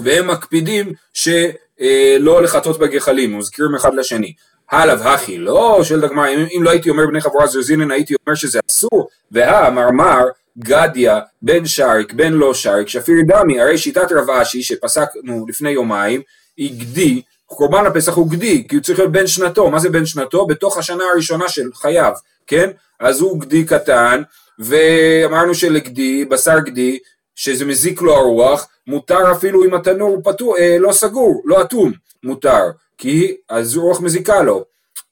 והם 0.00 0.30
מקפידים 0.30 0.92
שלא 1.12 2.42
לחטות 2.42 2.78
בגחלים, 2.78 3.38
מזכירים 3.38 3.74
אחד 3.74 3.94
לשני. 3.94 4.34
הלאו 4.70 4.94
הכי 4.94 5.38
לא, 5.38 5.80
שואלת 5.82 6.04
הגמרא, 6.04 6.28
אם, 6.28 6.46
אם 6.56 6.62
לא 6.62 6.70
הייתי 6.70 6.90
אומר 6.90 7.06
בני 7.06 7.20
חבורה 7.20 7.46
זריזין, 7.46 7.90
הייתי 7.90 8.14
אומר 8.26 8.34
שזה 8.34 8.60
אסור, 8.70 9.08
והמרמר 9.30 10.24
גדיה 10.58 11.20
בן 11.42 11.66
שריק 11.66 12.12
בן 12.12 12.32
לא 12.32 12.54
שריק 12.54 12.88
שפיר 12.88 13.16
דמי, 13.26 13.60
הרי 13.60 13.78
שיטת 13.78 14.12
רב 14.12 14.30
אשי 14.30 14.62
שפסקנו 14.62 15.46
לפני 15.48 15.70
יומיים, 15.70 16.22
הגדי 16.58 17.22
קורבן 17.46 17.86
הפסח 17.86 18.14
הוא 18.14 18.30
גדי, 18.30 18.68
כי 18.68 18.76
הוא 18.76 18.82
צריך 18.82 18.98
להיות 18.98 19.12
בן 19.12 19.26
שנתו, 19.26 19.70
מה 19.70 19.78
זה 19.78 19.90
בן 19.90 20.06
שנתו? 20.06 20.46
בתוך 20.46 20.78
השנה 20.78 21.04
הראשונה 21.12 21.48
של 21.48 21.72
חייו, 21.74 22.12
כן? 22.46 22.70
אז 23.00 23.20
הוא 23.20 23.40
גדי 23.40 23.64
קטן, 23.64 24.22
ואמרנו 24.58 25.54
שלגדי, 25.54 26.24
בשר 26.24 26.58
גדי, 26.58 26.98
שזה 27.34 27.64
מזיק 27.64 28.02
לו 28.02 28.14
הרוח, 28.14 28.68
מותר 28.86 29.32
אפילו 29.32 29.64
אם 29.64 29.74
התנור 29.74 30.20
פתור, 30.24 30.56
אה, 30.58 30.76
לא 30.78 30.92
סגור, 30.92 31.42
לא 31.44 31.62
אטום, 31.62 31.92
מותר, 32.22 32.70
כי 32.98 33.36
אז 33.48 33.76
רוח 33.76 34.00
מזיקה 34.00 34.42
לו. 34.42 34.64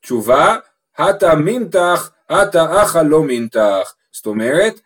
תשובה, 0.03 0.57
הטה 0.99 1.35
מינתח, 1.35 2.11
הטה 2.31 2.83
אחא 2.83 2.99
לא 2.99 3.23
מינתח. 3.23 3.95
זאת 4.13 4.27
אומרת, 4.27 4.81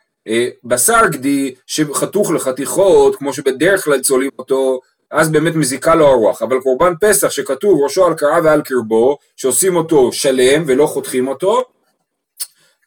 בשר 0.64 1.06
גדי 1.10 1.54
שחתוך 1.66 2.30
לחתיכות, 2.30 3.16
כמו 3.16 3.32
שבדרך 3.32 3.84
כלל 3.84 4.00
צולעים 4.00 4.30
אותו, 4.38 4.80
אז 5.10 5.28
באמת 5.28 5.54
מזיקה 5.54 5.94
לו 5.94 6.06
הרוח, 6.06 6.42
אבל 6.42 6.60
קורבן 6.60 6.92
פסח 7.00 7.30
שכתוב 7.30 7.82
ראשו 7.82 8.06
על 8.06 8.14
קרעה 8.14 8.40
ועל 8.44 8.62
קרבו, 8.62 9.18
שעושים 9.36 9.76
אותו 9.76 10.12
שלם 10.12 10.64
ולא 10.66 10.86
חותכים 10.86 11.28
אותו, 11.28 11.62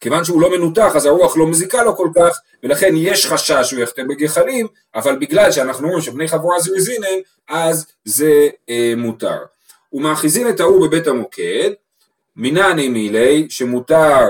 כיוון 0.00 0.24
שהוא 0.24 0.40
לא 0.40 0.50
מנותח 0.50 0.92
אז 0.96 1.06
הרוח 1.06 1.36
לא 1.36 1.46
מזיקה 1.46 1.82
לו 1.82 1.96
כל 1.96 2.08
כך 2.16 2.40
ולכן 2.62 2.92
יש 2.96 3.26
חשש 3.26 3.66
שהוא 3.70 3.80
יחטא 3.80 4.02
בגחלים 4.02 4.66
אבל 4.94 5.16
בגלל 5.18 5.52
שאנחנו 5.52 5.86
אומרים 5.86 6.02
שבני 6.02 6.28
חבורה 6.28 6.60
זריזינן 6.60 7.18
אז 7.48 7.86
זה 8.04 8.48
אה, 8.68 8.92
מותר. 8.96 9.38
ומאחיזין 9.92 10.48
את 10.48 10.60
ההוא 10.60 10.86
בבית 10.86 11.06
המוקד 11.06 11.70
מינני 12.36 12.88
מילי 12.88 13.46
שמותר 13.50 13.96
אה, 13.96 14.26
אה, 14.26 14.28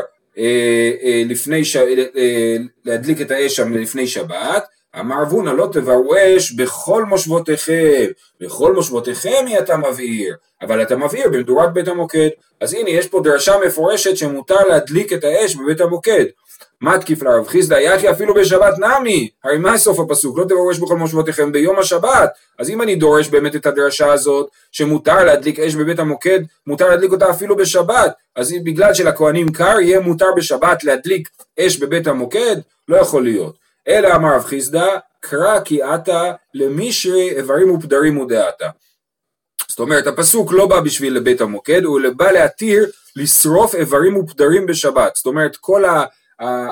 לפני 1.27 1.65
ש... 1.65 1.77
אה, 1.77 2.05
אה, 2.17 2.57
להדליק 2.85 3.21
את 3.21 3.31
האש 3.31 3.57
שם 3.57 3.77
לפני 3.77 4.07
שבת 4.07 4.65
אמר 4.99 5.23
וונה 5.31 5.53
לא 5.53 5.69
תבערו 5.73 6.15
אש 6.37 6.53
בכל 6.53 7.05
מושבותיכם, 7.05 8.07
בכל 8.41 8.75
מושבותיכם 8.75 9.45
היא 9.47 9.59
אתה 9.59 9.77
מבעיר, 9.77 10.37
אבל 10.63 10.83
אתה 10.83 10.97
מבעיר 10.97 11.29
במדורת 11.29 11.73
בית 11.73 11.89
המוקד. 11.89 12.29
אז 12.61 12.75
הנה 12.75 12.91
יש 12.91 13.07
פה 13.07 13.21
דרשה 13.25 13.55
מפורשת 13.67 14.17
שמותר 14.17 14.67
להדליק 14.69 15.13
את 15.13 15.25
האש 15.25 15.57
בבית 15.57 15.81
המוקד. 15.81 16.25
מה 16.81 16.99
תקיף 16.99 17.23
לרב 17.23 17.47
חיסדא 17.47 17.75
יחי 17.75 18.11
אפילו 18.11 18.35
בשבת 18.35 18.75
נמי, 18.79 19.29
הרי 19.45 19.59
מה 19.59 19.79
סוף 19.79 20.01
הפסוק? 20.01 20.39
לא 20.39 20.45
תבערו 20.45 20.71
אש 20.71 20.79
בכל 20.79 20.97
מושבותיכם 20.97 21.53
ביום 21.53 21.79
השבת. 21.79 22.31
אז 22.59 22.71
אם 22.71 22.83
אני 22.83 22.97
דורש 22.97 23.29
באמת 23.29 23.57
את 23.57 23.67
הדרשה 23.67 24.13
הזאת 24.13 24.51
שמותר 24.73 25.25
להדליק 25.25 25.61
אש 25.61 25.75
בבית 25.75 25.99
המוקד, 25.99 26.41
מותר 26.67 26.89
להדליק 26.89 27.13
אותה 27.13 27.31
אפילו 27.31 27.57
בשבת. 27.57 28.13
אז 28.37 28.55
בגלל 28.65 28.95
שלכהנים 28.95 29.53
קר 29.53 29.81
יהיה 29.81 30.01
מותר 30.01 30.33
בשבת 30.37 30.85
להדליק 30.85 31.29
אש 31.61 31.77
בבית 31.77 32.07
המוקד? 32.07 32.57
לא 32.89 32.97
יכול 32.97 33.25
להיות. 33.25 33.60
אלא 33.89 34.15
אמר 34.15 34.35
רב 34.37 34.45
חיסדא, 34.45 34.97
קרא 35.21 35.61
כי 35.61 35.83
עתה 35.83 36.33
למישרי 36.55 37.31
איברים 37.31 37.71
ופדרים 37.71 38.19
ודעתה. 38.19 38.69
זאת 39.69 39.79
אומרת, 39.79 40.07
הפסוק 40.07 40.53
לא 40.53 40.67
בא 40.67 40.81
בשביל 40.81 41.17
לבית 41.17 41.41
המוקד, 41.41 41.85
הוא 41.85 42.01
בא 42.17 42.31
להתיר 42.31 42.91
לשרוף 43.17 43.75
איברים 43.75 44.17
ופדרים 44.17 44.67
בשבת. 44.67 45.17
זאת 45.17 45.27
אומרת, 45.27 45.57
כל 45.57 45.85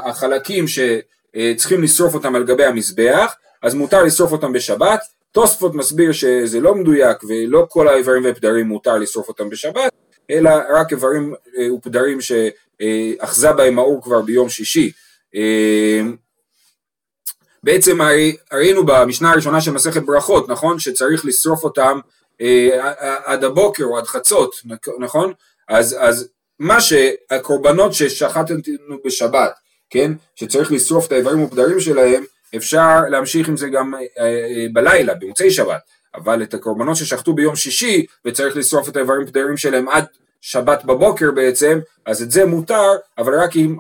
החלקים 0.04 0.64
שצריכים 0.68 1.82
לשרוף 1.82 2.14
אותם 2.14 2.34
על 2.34 2.44
גבי 2.44 2.64
המזבח, 2.64 3.34
אז 3.62 3.74
מותר 3.74 4.02
לשרוף 4.02 4.32
אותם 4.32 4.52
בשבת. 4.52 5.00
תוספות 5.32 5.74
מסביר 5.74 6.12
שזה 6.12 6.60
לא 6.60 6.74
מדויק 6.74 7.24
ולא 7.28 7.66
כל 7.68 7.88
האיברים 7.88 8.24
והפדרים 8.24 8.66
מותר 8.66 8.98
לשרוף 8.98 9.28
אותם 9.28 9.50
בשבת, 9.50 9.92
אלא 10.30 10.50
רק 10.70 10.92
איברים 10.92 11.34
אה, 11.58 11.74
ופדרים 11.74 12.18
שאחזה 12.20 13.52
בהם 13.52 13.78
האור 13.78 14.02
כבר 14.02 14.20
ביום 14.20 14.48
שישי. 14.48 14.92
אה, 17.58 17.72
בעצם 17.72 17.98
ראינו 18.52 18.86
במשנה 18.86 19.32
הראשונה 19.32 19.60
של 19.60 19.70
מסכת 19.70 20.02
ברכות, 20.02 20.48
נכון? 20.48 20.78
שצריך 20.78 21.24
לשרוף 21.24 21.64
אותם 21.64 22.00
אה, 22.40 22.92
עד 23.24 23.44
הבוקר 23.44 23.84
או 23.84 23.98
עד 23.98 24.06
חצות, 24.06 24.54
נכון? 24.98 25.32
אז, 25.68 25.96
אז 26.00 26.28
מה 26.58 26.80
שהקורבנות 26.80 27.94
ששחטנו 27.94 28.56
בשבת, 29.04 29.52
כן? 29.90 30.12
שצריך 30.34 30.72
לשרוף 30.72 31.06
את 31.06 31.12
האיברים 31.12 31.44
ופדרים 31.44 31.80
שלהם, 31.80 32.24
אפשר 32.56 33.00
להמשיך 33.10 33.48
עם 33.48 33.56
זה 33.56 33.68
גם 33.68 33.94
אה, 33.94 34.00
אה, 34.00 34.66
בלילה, 34.72 35.14
במוצאי 35.14 35.50
שבת, 35.50 35.80
אבל 36.14 36.42
את 36.42 36.54
הקורבנות 36.54 36.96
ששחטו 36.96 37.32
ביום 37.32 37.56
שישי 37.56 38.06
וצריך 38.24 38.56
לשרוף 38.56 38.88
את 38.88 38.96
האיברים 38.96 39.22
ופדרים 39.22 39.56
שלהם 39.56 39.88
עד 39.88 40.04
שבת 40.40 40.84
בבוקר 40.84 41.30
בעצם, 41.30 41.78
אז 42.06 42.22
את 42.22 42.30
זה 42.30 42.46
מותר, 42.46 42.90
אבל 43.18 43.40
רק 43.40 43.56
אם 43.56 43.76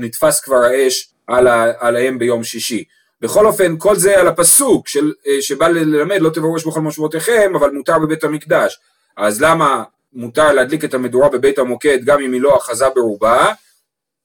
נתפס 0.00 0.40
כבר 0.40 0.56
האש 0.56 1.13
על 1.26 1.46
ה, 1.46 1.72
עליהם 1.78 2.18
ביום 2.18 2.44
שישי. 2.44 2.84
בכל 3.20 3.46
אופן, 3.46 3.74
כל 3.78 3.96
זה 3.96 4.20
על 4.20 4.28
הפסוק 4.28 4.88
של, 4.88 5.12
אה, 5.26 5.42
שבא 5.42 5.68
ללמד 5.68 6.20
לא 6.20 6.30
תבואו 6.30 6.54
בכל 6.54 6.80
מושבותיכם, 6.80 7.52
אבל 7.54 7.70
מותר 7.70 7.98
בבית 7.98 8.24
המקדש. 8.24 8.80
אז 9.16 9.42
למה 9.42 9.84
מותר 10.12 10.52
להדליק 10.52 10.84
את 10.84 10.94
המדורה 10.94 11.28
בבית 11.28 11.58
המוקד 11.58 11.98
גם 12.04 12.20
אם 12.20 12.32
היא 12.32 12.40
לא 12.40 12.56
אחזה 12.56 12.88
ברובה? 12.94 13.52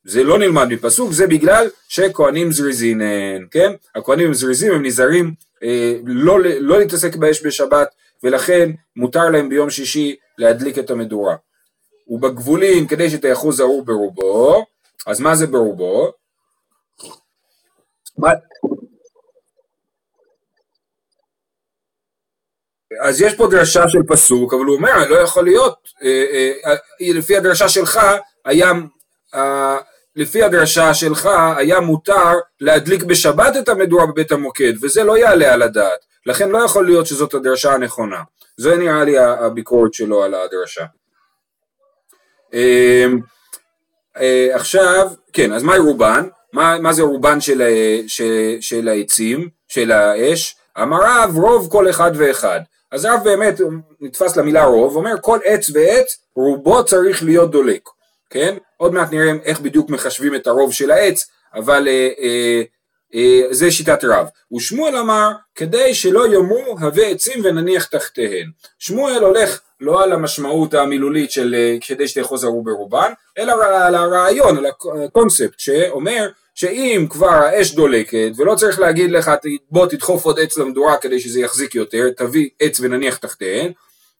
זה 0.03 0.23
לא 0.23 0.39
נלמד 0.39 0.67
מפסוק, 0.67 1.11
זה 1.11 1.27
בגלל 1.27 1.67
שכהנים 1.87 2.51
זריזין, 2.51 3.01
כן? 3.51 3.71
הכהנים 3.95 4.33
זריזים, 4.33 4.73
הם 4.73 4.85
נזהרים 4.85 5.33
אה, 5.63 5.95
לא, 6.05 6.39
לא 6.59 6.79
להתעסק 6.79 7.15
באש 7.15 7.45
בשבת, 7.45 7.87
ולכן 8.23 8.69
מותר 8.95 9.29
להם 9.29 9.49
ביום 9.49 9.69
שישי 9.69 10.15
להדליק 10.37 10.79
את 10.79 10.89
המדורה. 10.89 11.35
ובגבולים, 12.07 12.87
כדי 12.87 13.09
שתאחוז 13.09 13.57
זהור 13.57 13.85
ברובו, 13.85 14.65
אז 15.07 15.19
מה 15.19 15.35
זה 15.35 15.47
ברובו? 15.47 16.11
אז 23.01 23.21
יש 23.21 23.35
פה 23.35 23.47
דרשה 23.47 23.89
של 23.89 24.03
פסוק, 24.07 24.53
אבל 24.53 24.65
הוא 24.65 24.75
אומר, 24.75 25.09
לא 25.09 25.15
יכול 25.15 25.43
להיות, 25.43 25.75
אה, 26.03 26.25
אה, 26.31 26.71
אה, 26.71 26.77
לפי 27.13 27.37
הדרשה 27.37 27.69
שלך 27.69 27.99
היה, 28.45 28.71
לפי 30.15 30.43
הדרשה 30.43 30.93
שלך 30.93 31.29
היה 31.57 31.79
מותר 31.79 32.33
להדליק 32.61 33.03
בשבת 33.03 33.57
את 33.57 33.69
המדורה 33.69 34.05
בבית 34.05 34.31
המוקד, 34.31 34.73
וזה 34.81 35.03
לא 35.03 35.17
יעלה 35.17 35.53
על 35.53 35.61
הדעת, 35.61 35.99
לכן 36.25 36.49
לא 36.49 36.57
יכול 36.57 36.85
להיות 36.85 37.07
שזאת 37.07 37.33
הדרשה 37.33 37.73
הנכונה. 37.73 38.21
זה 38.57 38.75
נראה 38.75 39.03
לי 39.03 39.17
הביקורת 39.19 39.93
שלו 39.93 40.23
על 40.23 40.33
הדרשה. 40.33 40.85
עכשיו, 44.53 45.09
כן, 45.33 45.53
אז 45.53 45.63
מהי 45.63 45.79
רובן? 45.79 46.27
מה, 46.53 46.79
מה 46.79 46.93
זה 46.93 47.03
רובן 47.03 47.41
של, 47.41 47.61
של, 48.07 48.57
של 48.61 48.87
העצים, 48.87 49.49
של 49.67 49.91
האש? 49.91 50.55
אמר 50.81 50.97
רב 51.01 51.35
רוב 51.35 51.67
כל 51.71 51.89
אחד 51.89 52.11
ואחד. 52.15 52.59
אז 52.91 53.05
רב 53.05 53.19
באמת 53.23 53.61
נתפס 54.01 54.37
למילה 54.37 54.65
רוב, 54.65 54.95
אומר 54.95 55.15
כל 55.21 55.39
עץ 55.43 55.69
ועץ 55.73 56.17
רובו 56.35 56.85
צריך 56.85 57.23
להיות 57.23 57.51
דולק, 57.51 57.89
כן? 58.29 58.57
עוד 58.77 58.93
מעט 58.93 59.11
נראה 59.11 59.31
איך 59.43 59.59
בדיוק 59.59 59.89
מחשבים 59.89 60.35
את 60.35 60.47
הרוב 60.47 60.73
של 60.73 60.91
העץ, 60.91 61.25
אבל 61.53 61.87
אה, 61.87 62.09
אה, 62.19 62.61
זה 63.51 63.71
שיטת 63.71 64.03
רב. 64.03 64.27
ושמואל 64.55 64.97
אמר 64.97 65.31
כדי 65.55 65.93
שלא 65.93 66.33
יאמרו 66.33 66.77
הווה 66.79 67.07
עצים 67.07 67.41
ונניח 67.43 67.85
תחתיהן. 67.85 68.51
שמואל 68.79 69.23
הולך 69.23 69.59
לא 69.81 70.03
על 70.03 70.11
המשמעות 70.11 70.73
המילולית 70.73 71.31
של 71.31 71.55
אה, 71.57 71.77
כדי 71.87 72.07
שתאחוז 72.07 72.43
הרו 72.43 72.63
ברובן, 72.63 73.11
אלא 73.37 73.53
על 73.63 73.95
הרעיון, 73.95 74.57
על 74.57 74.65
הקונספט 75.05 75.59
שאומר 75.59 76.29
שאם 76.55 77.07
כבר 77.09 77.29
האש 77.29 77.71
דולקת 77.71 78.31
ולא 78.37 78.55
צריך 78.55 78.79
להגיד 78.79 79.11
לך 79.11 79.31
בוא 79.71 79.85
תדחוף 79.87 80.25
עוד 80.25 80.39
עץ 80.39 80.57
למדורה 80.57 80.97
כדי 80.97 81.19
שזה 81.19 81.39
יחזיק 81.39 81.75
יותר, 81.75 82.09
תביא 82.17 82.49
עץ 82.59 82.79
ונניח 82.79 83.17
תחתיהן, 83.17 83.71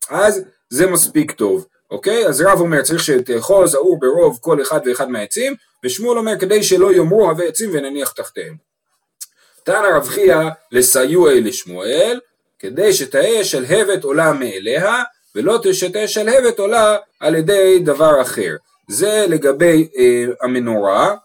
אז 0.09 0.41
זה 0.69 0.87
מספיק 0.87 1.31
טוב, 1.31 1.65
אוקיי? 1.91 2.27
אז 2.27 2.41
רב 2.41 2.59
אומר 2.59 2.81
צריך 2.81 3.03
שתאחוז 3.03 3.75
האור 3.75 3.99
ברוב 3.99 4.37
כל 4.41 4.61
אחד 4.61 4.79
ואחד 4.85 5.09
מהעצים, 5.09 5.55
ושמואל 5.85 6.17
אומר 6.17 6.39
כדי 6.39 6.63
שלא 6.63 6.93
יאמרו 6.93 7.29
הווה 7.29 7.45
עצים 7.45 7.69
ונניח 7.73 8.11
תחתיהם. 8.11 8.68
תנא 9.63 9.87
רב 9.95 10.07
חייא 10.07 10.49
לסיועי 10.71 11.41
לשמואל, 11.41 12.19
כדי 12.59 12.93
שתהא 12.93 13.43
שלהבת 13.43 14.03
עולה 14.03 14.33
מאליה, 14.33 15.03
ולא 15.35 15.59
שתהא 15.71 16.07
שלהבת 16.07 16.59
עולה 16.59 16.97
על 17.19 17.35
ידי 17.35 17.79
דבר 17.79 18.21
אחר. 18.21 18.55
זה 18.89 19.25
לגבי 19.29 19.87
אה, 19.97 20.25
המנורה, 20.41 21.15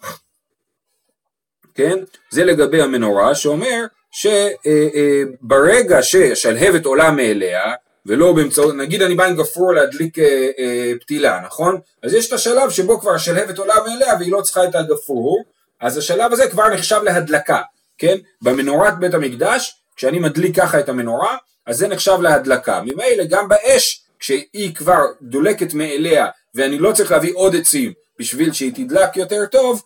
כן? 1.75 1.99
זה 2.31 2.45
לגבי 2.45 2.83
המנורה 2.83 3.35
שאומר 3.35 3.85
שברגע 4.11 5.93
אה, 5.93 5.97
אה, 5.97 6.03
שהשלהבת 6.03 6.85
עולה 6.85 7.11
מאליה, 7.11 7.75
ולא 8.07 8.33
באמצעות, 8.33 8.75
נגיד 8.75 9.03
אני 9.03 9.14
בא 9.14 9.25
עם 9.25 9.37
גפרור 9.37 9.73
להדליק 9.73 10.19
אה, 10.19 10.50
אה, 10.59 10.93
פתילה, 11.00 11.41
נכון? 11.47 11.81
אז 12.03 12.14
יש 12.14 12.29
את 12.29 12.33
השלב 12.33 12.71
שבו 12.71 13.00
כבר 13.00 13.14
השלהבת 13.14 13.59
עולה 13.59 13.75
מאליה 13.87 14.14
והיא 14.19 14.33
לא 14.33 14.41
צריכה 14.41 14.64
את 14.64 14.75
הגפרור, 14.75 15.45
אז 15.81 15.99
השלב 15.99 16.33
הזה 16.33 16.49
כבר 16.50 16.69
נחשב 16.69 17.00
להדלקה, 17.05 17.61
כן? 17.99 18.17
במנורת 18.43 18.99
בית 18.99 19.15
המקדש, 19.15 19.75
כשאני 19.97 20.19
מדליק 20.19 20.57
ככה 20.57 20.81
את 20.81 20.89
המנורה, 20.89 21.37
אז 21.67 21.77
זה 21.77 21.89
נחשב 21.89 22.19
להדלקה. 22.21 22.81
ממילא 22.81 23.25
גם 23.29 23.49
באש, 23.49 24.05
כשהיא 24.19 24.75
כבר 24.75 25.03
דולקת 25.23 25.75
מאליה 25.75 26.27
ואני 26.55 26.79
לא 26.79 26.93
צריך 26.93 27.11
להביא 27.11 27.33
עוד 27.35 27.57
עצים 27.57 27.93
בשביל 28.19 28.53
שהיא 28.53 28.73
תדלק 28.75 29.17
יותר 29.17 29.47
טוב, 29.47 29.83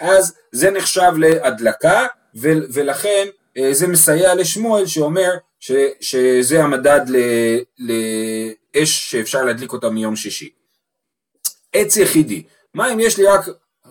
אז 0.00 0.34
זה 0.52 0.70
נחשב 0.70 1.12
להדלקה, 1.16 2.06
ולכן 2.34 3.28
אה, 3.58 3.74
זה 3.74 3.86
מסייע 3.86 4.34
לשמואל 4.34 4.86
שאומר 4.86 5.30
ש, 5.60 5.72
שזה 6.00 6.62
המדד 6.62 7.00
לאש 7.78 9.10
שאפשר 9.10 9.44
להדליק 9.44 9.72
אותה 9.72 9.90
מיום 9.90 10.16
שישי. 10.16 10.50
עץ 11.72 11.96
יחידי, 11.96 12.42
מה 12.74 12.92
אם 12.92 13.00
יש 13.00 13.18
לי 13.18 13.26
רק 13.26 13.40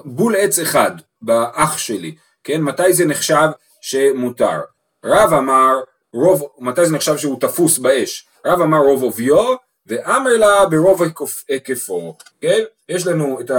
בול 0.05 0.35
עץ 0.35 0.59
אחד 0.59 0.91
באח 1.21 1.77
שלי, 1.77 2.15
כן? 2.43 2.61
מתי 2.61 2.93
זה 2.93 3.05
נחשב 3.05 3.47
שמותר? 3.81 4.61
רב 5.05 5.33
אמר, 5.33 5.73
רוב, 6.13 6.47
מתי 6.59 6.85
זה 6.85 6.95
נחשב 6.95 7.17
שהוא 7.17 7.39
תפוס 7.39 7.77
באש? 7.77 8.27
רב 8.45 8.61
אמר 8.61 8.77
רוב 8.77 9.03
עוביו, 9.03 9.55
ואמר 9.85 10.37
לה 10.37 10.65
ברוב 10.65 11.01
היקפו, 11.49 12.17
כן? 12.41 12.59
יש 12.89 13.07
לנו 13.07 13.41
את 13.41 13.51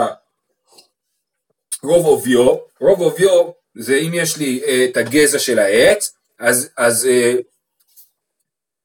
הרוב 1.82 2.06
עוביו, 2.06 2.56
רוב 2.80 3.00
עוביו 3.00 3.50
זה 3.78 3.96
אם 3.96 4.10
יש 4.14 4.36
לי 4.36 4.62
אה, 4.66 4.84
את 4.84 4.96
הגזע 4.96 5.38
של 5.38 5.58
העץ, 5.58 6.14
אז, 6.38 6.68
אז 6.76 7.06
אה, 7.06 7.34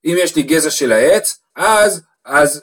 אם 0.05 0.15
יש 0.17 0.35
לי 0.35 0.43
גזע 0.43 0.69
של 0.69 0.91
העץ, 0.91 1.39
אז, 1.55 2.01
אז 2.25 2.61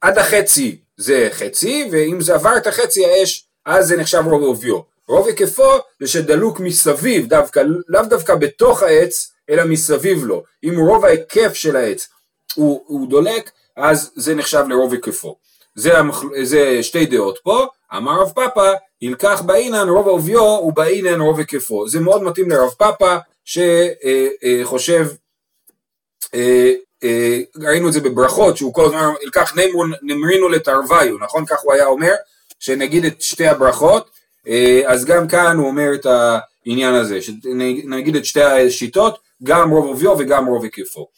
עד 0.00 0.18
החצי 0.18 0.80
זה 0.96 1.28
חצי, 1.32 1.88
ואם 1.92 2.20
זה 2.20 2.34
עבר 2.34 2.56
את 2.56 2.66
החצי 2.66 3.06
האש, 3.06 3.46
אז 3.64 3.86
זה 3.86 3.96
נחשב 3.96 4.22
רוב 4.24 4.42
עוביו. 4.42 4.95
רוב 5.08 5.26
היקפו 5.26 5.72
זה 6.00 6.06
שדלוק 6.06 6.60
מסביב, 6.60 7.26
דווקא, 7.26 7.62
לאו 7.88 8.02
דווקא 8.02 8.34
בתוך 8.34 8.82
העץ, 8.82 9.32
אלא 9.50 9.64
מסביב 9.64 10.24
לו. 10.24 10.44
אם 10.64 10.74
רוב 10.78 11.04
ההיקף 11.04 11.54
של 11.54 11.76
העץ 11.76 12.08
הוא, 12.54 12.84
הוא 12.86 13.08
דולק, 13.08 13.50
אז 13.76 14.10
זה 14.16 14.34
נחשב 14.34 14.64
לרוב 14.68 14.92
היקפו. 14.92 15.36
זה, 15.74 15.98
המחל... 15.98 16.26
זה 16.42 16.82
שתי 16.82 17.06
דעות 17.06 17.38
פה, 17.42 17.66
אמר 17.96 18.20
רב 18.20 18.32
פאפא, 18.34 18.72
ילקח 19.02 19.42
באינן 19.46 19.88
רוב 19.88 20.06
עוביו 20.08 20.42
ובאינן 20.42 21.20
רוב 21.20 21.38
היקפו. 21.38 21.88
זה 21.88 22.00
מאוד 22.00 22.22
מתאים 22.22 22.50
לרב 22.50 22.70
פאפא 22.78 23.18
שחושב, 23.44 25.06
אה, 26.34 26.72
אה, 27.04 27.40
ראינו 27.56 27.88
את 27.88 27.92
זה 27.92 28.00
בברכות, 28.00 28.56
שהוא 28.56 28.74
כל 28.74 28.84
הזמן 28.84 29.12
ילקח 29.22 29.54
נמרינו 30.02 30.48
לתרוויו, 30.48 31.18
נכון? 31.18 31.46
כך 31.46 31.56
הוא 31.62 31.72
היה 31.72 31.86
אומר, 31.86 32.14
שנגיד 32.58 33.04
את 33.04 33.22
שתי 33.22 33.46
הברכות, 33.46 34.06
אה, 34.06 34.10
אז 34.86 35.04
גם 35.04 35.28
כאן 35.28 35.56
הוא 35.56 35.66
אומר 35.66 35.94
את 35.94 36.06
העניין 36.06 36.94
הזה, 36.94 37.18
שנגיד 37.22 38.16
את 38.16 38.24
שתי 38.24 38.42
השיטות, 38.42 39.18
גם 39.42 39.70
רוב 39.70 39.86
עוביו 39.86 40.16
וגם 40.18 40.46
רוב 40.46 40.62
היקפו. 40.62 41.08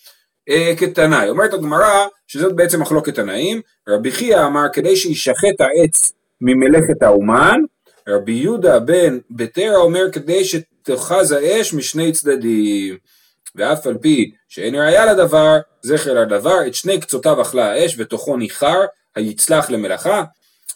כתנאי, 0.76 1.28
אומרת 1.28 1.54
הגמרא 1.54 2.06
שזאת 2.26 2.56
בעצם 2.56 2.82
מחלוקת 2.82 3.14
תנאים, 3.14 3.60
רבי 3.88 4.10
חייא 4.10 4.46
אמר 4.46 4.66
כדי 4.72 4.96
שישחט 4.96 5.60
העץ 5.60 6.12
ממלאכת 6.40 7.02
האומן, 7.02 7.60
רבי 8.08 8.32
יהודה 8.32 8.78
בן 8.78 9.18
בטרה 9.30 9.76
אומר 9.76 10.10
כדי 10.12 10.44
שתאחז 10.44 11.32
האש 11.32 11.74
משני 11.74 12.12
צדדים, 12.12 12.96
ואף 13.54 13.86
על 13.86 13.98
פי 13.98 14.30
שאין 14.48 14.74
ראיה 14.74 15.06
לדבר, 15.06 15.58
זכר 15.82 16.14
לדבר, 16.14 16.66
את 16.66 16.74
שני 16.74 17.00
קצותיו 17.00 17.42
אכלה 17.42 17.72
האש 17.72 17.94
ותוכו 17.98 18.36
ניחר, 18.36 18.80
היצלח 19.14 19.70
למלאכה, 19.70 20.24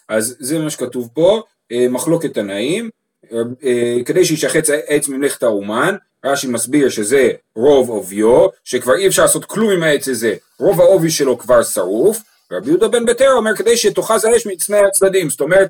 אז 0.09 0.35
זה 0.39 0.59
מה 0.59 0.69
שכתוב 0.69 1.09
פה, 1.13 1.31
אה, 1.35 1.41
מחלוקת 1.89 2.33
תנאים, 2.33 2.89
אה, 3.33 4.03
כדי 4.05 4.25
שישחץ 4.25 4.69
עץ 4.69 5.07
ממלאכת 5.07 5.43
האומן, 5.43 5.95
רש"י 6.25 6.47
מסביר 6.47 6.89
שזה 6.89 7.31
רוב 7.55 7.89
עוביו, 7.89 8.47
שכבר 8.63 8.95
אי 8.95 9.07
אפשר 9.07 9.21
לעשות 9.21 9.45
כלום 9.45 9.71
עם 9.71 9.83
העץ 9.83 10.07
הזה, 10.07 10.35
רוב 10.59 10.81
העובי 10.81 11.09
שלו 11.09 11.37
כבר 11.37 11.63
שרוף, 11.63 12.17
רבי 12.51 12.69
יהודה 12.69 12.87
בן 12.87 13.05
ביתר 13.05 13.31
אומר 13.31 13.55
כדי 13.55 13.77
שתאחז 13.77 14.25
האש 14.25 14.47
משני 14.47 14.77
הצדדים, 14.77 15.29
זאת 15.29 15.41
אומרת 15.41 15.69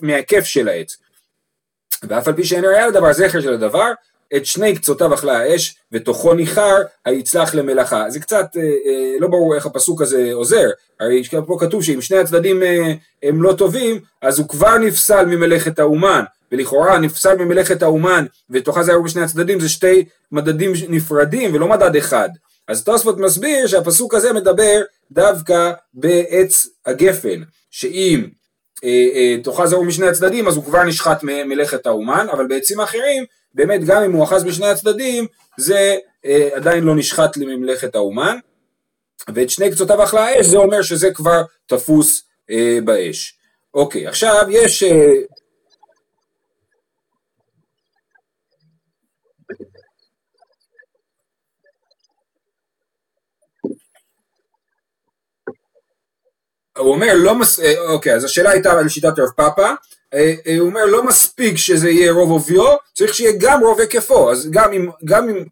מההיקף 0.00 0.44
של 0.44 0.68
העץ. 0.68 0.96
ואף 2.08 2.28
על 2.28 2.34
פי 2.34 2.44
שאין 2.44 2.64
ראיה 2.64 2.88
לדבר, 2.88 3.12
זכר 3.12 3.40
של 3.40 3.52
הדבר, 3.52 3.92
את 4.36 4.46
שני 4.46 4.76
קצותיו 4.76 5.14
אכלה 5.14 5.38
האש 5.38 5.76
ותוכו 5.92 6.34
ניחר 6.34 6.76
היצלח 7.04 7.54
למלאכה. 7.54 8.10
זה 8.10 8.20
קצת 8.20 8.46
אה, 8.56 8.62
אה, 8.62 9.14
לא 9.20 9.28
ברור 9.28 9.54
איך 9.54 9.66
הפסוק 9.66 10.02
הזה 10.02 10.30
עוזר, 10.32 10.70
הרי 11.00 11.22
פה 11.46 11.56
כתוב 11.60 11.82
שאם 11.82 12.00
שני 12.00 12.18
הצדדים 12.18 12.62
אה, 12.62 12.92
הם 13.22 13.42
לא 13.42 13.52
טובים 13.52 14.00
אז 14.22 14.38
הוא 14.38 14.48
כבר 14.48 14.78
נפסל 14.78 15.26
ממלאכת 15.26 15.78
האומן 15.78 16.24
ולכאורה 16.52 16.98
נפסל 16.98 17.36
ממלאכת 17.36 17.82
האומן 17.82 18.24
ותאכל 18.50 18.82
זה 18.82 18.92
בשני 19.04 19.22
הצדדים 19.22 19.60
זה 19.60 19.68
שתי 19.68 20.04
מדדים 20.32 20.72
נפרדים 20.88 21.54
ולא 21.54 21.68
מדד 21.68 21.96
אחד. 21.96 22.28
אז 22.68 22.84
תוספות 22.84 23.18
מסביר 23.18 23.66
שהפסוק 23.66 24.14
הזה 24.14 24.32
מדבר 24.32 24.82
דווקא 25.10 25.72
בעץ 25.94 26.66
הגפן, 26.86 27.42
שאם 27.70 28.24
אה, 28.84 29.08
אה, 29.14 29.36
תאכל 29.42 29.66
זרוע 29.66 29.84
משני 29.84 30.06
הצדדים 30.06 30.48
אז 30.48 30.56
הוא 30.56 30.64
כבר 30.64 30.84
נשחט 30.84 31.20
ממלאכת 31.22 31.86
האומן, 31.86 32.26
אבל 32.32 32.46
בעצים 32.46 32.80
אחרים 32.80 33.24
באמת 33.54 33.84
גם 33.84 34.02
אם 34.02 34.12
הוא 34.12 34.24
אחז 34.24 34.44
בשני 34.44 34.66
הצדדים 34.66 35.26
זה 35.58 35.96
אה, 36.24 36.48
עדיין 36.54 36.84
לא 36.84 36.96
נשחט 36.96 37.36
לממלכת 37.36 37.94
האומן, 37.94 38.38
ואת 39.34 39.50
שני 39.50 39.70
קצותיו 39.70 40.04
אכלה 40.04 40.26
האש 40.26 40.46
זה 40.46 40.56
אומר 40.56 40.82
שזה 40.82 41.14
כבר 41.14 41.42
תפוס 41.66 42.24
אה, 42.50 42.78
באש. 42.84 43.38
אוקיי, 43.74 44.06
עכשיו 44.06 44.46
יש 44.50 44.82
אה, 44.82 45.12
הוא 56.78 56.94
אומר 56.94 57.12
לא 57.14 57.34
מס... 57.34 57.60
אה, 57.60 57.74
אוקיי, 57.88 58.14
אז 58.14 58.24
השאלה 58.24 58.50
הייתה 58.50 58.72
על 58.72 58.88
שיטת 58.88 59.18
רב 59.18 59.28
פאפא, 59.36 59.60
אה, 59.60 59.74
הוא 60.58 60.68
אומר 60.68 60.84
לא 60.86 61.04
מספיק 61.04 61.56
שזה 61.56 61.90
יהיה 61.90 62.12
רוב 62.12 62.30
עוביו, 62.30 62.76
צריך 62.94 63.14
שיהיה 63.14 63.32
גם 63.38 63.60
רוב 63.60 63.80
היקפו, 63.80 64.30
אז 64.30 64.50
גם 64.50 64.72
אם, 64.72 64.88
גם 65.04 65.28
אם 65.28 65.44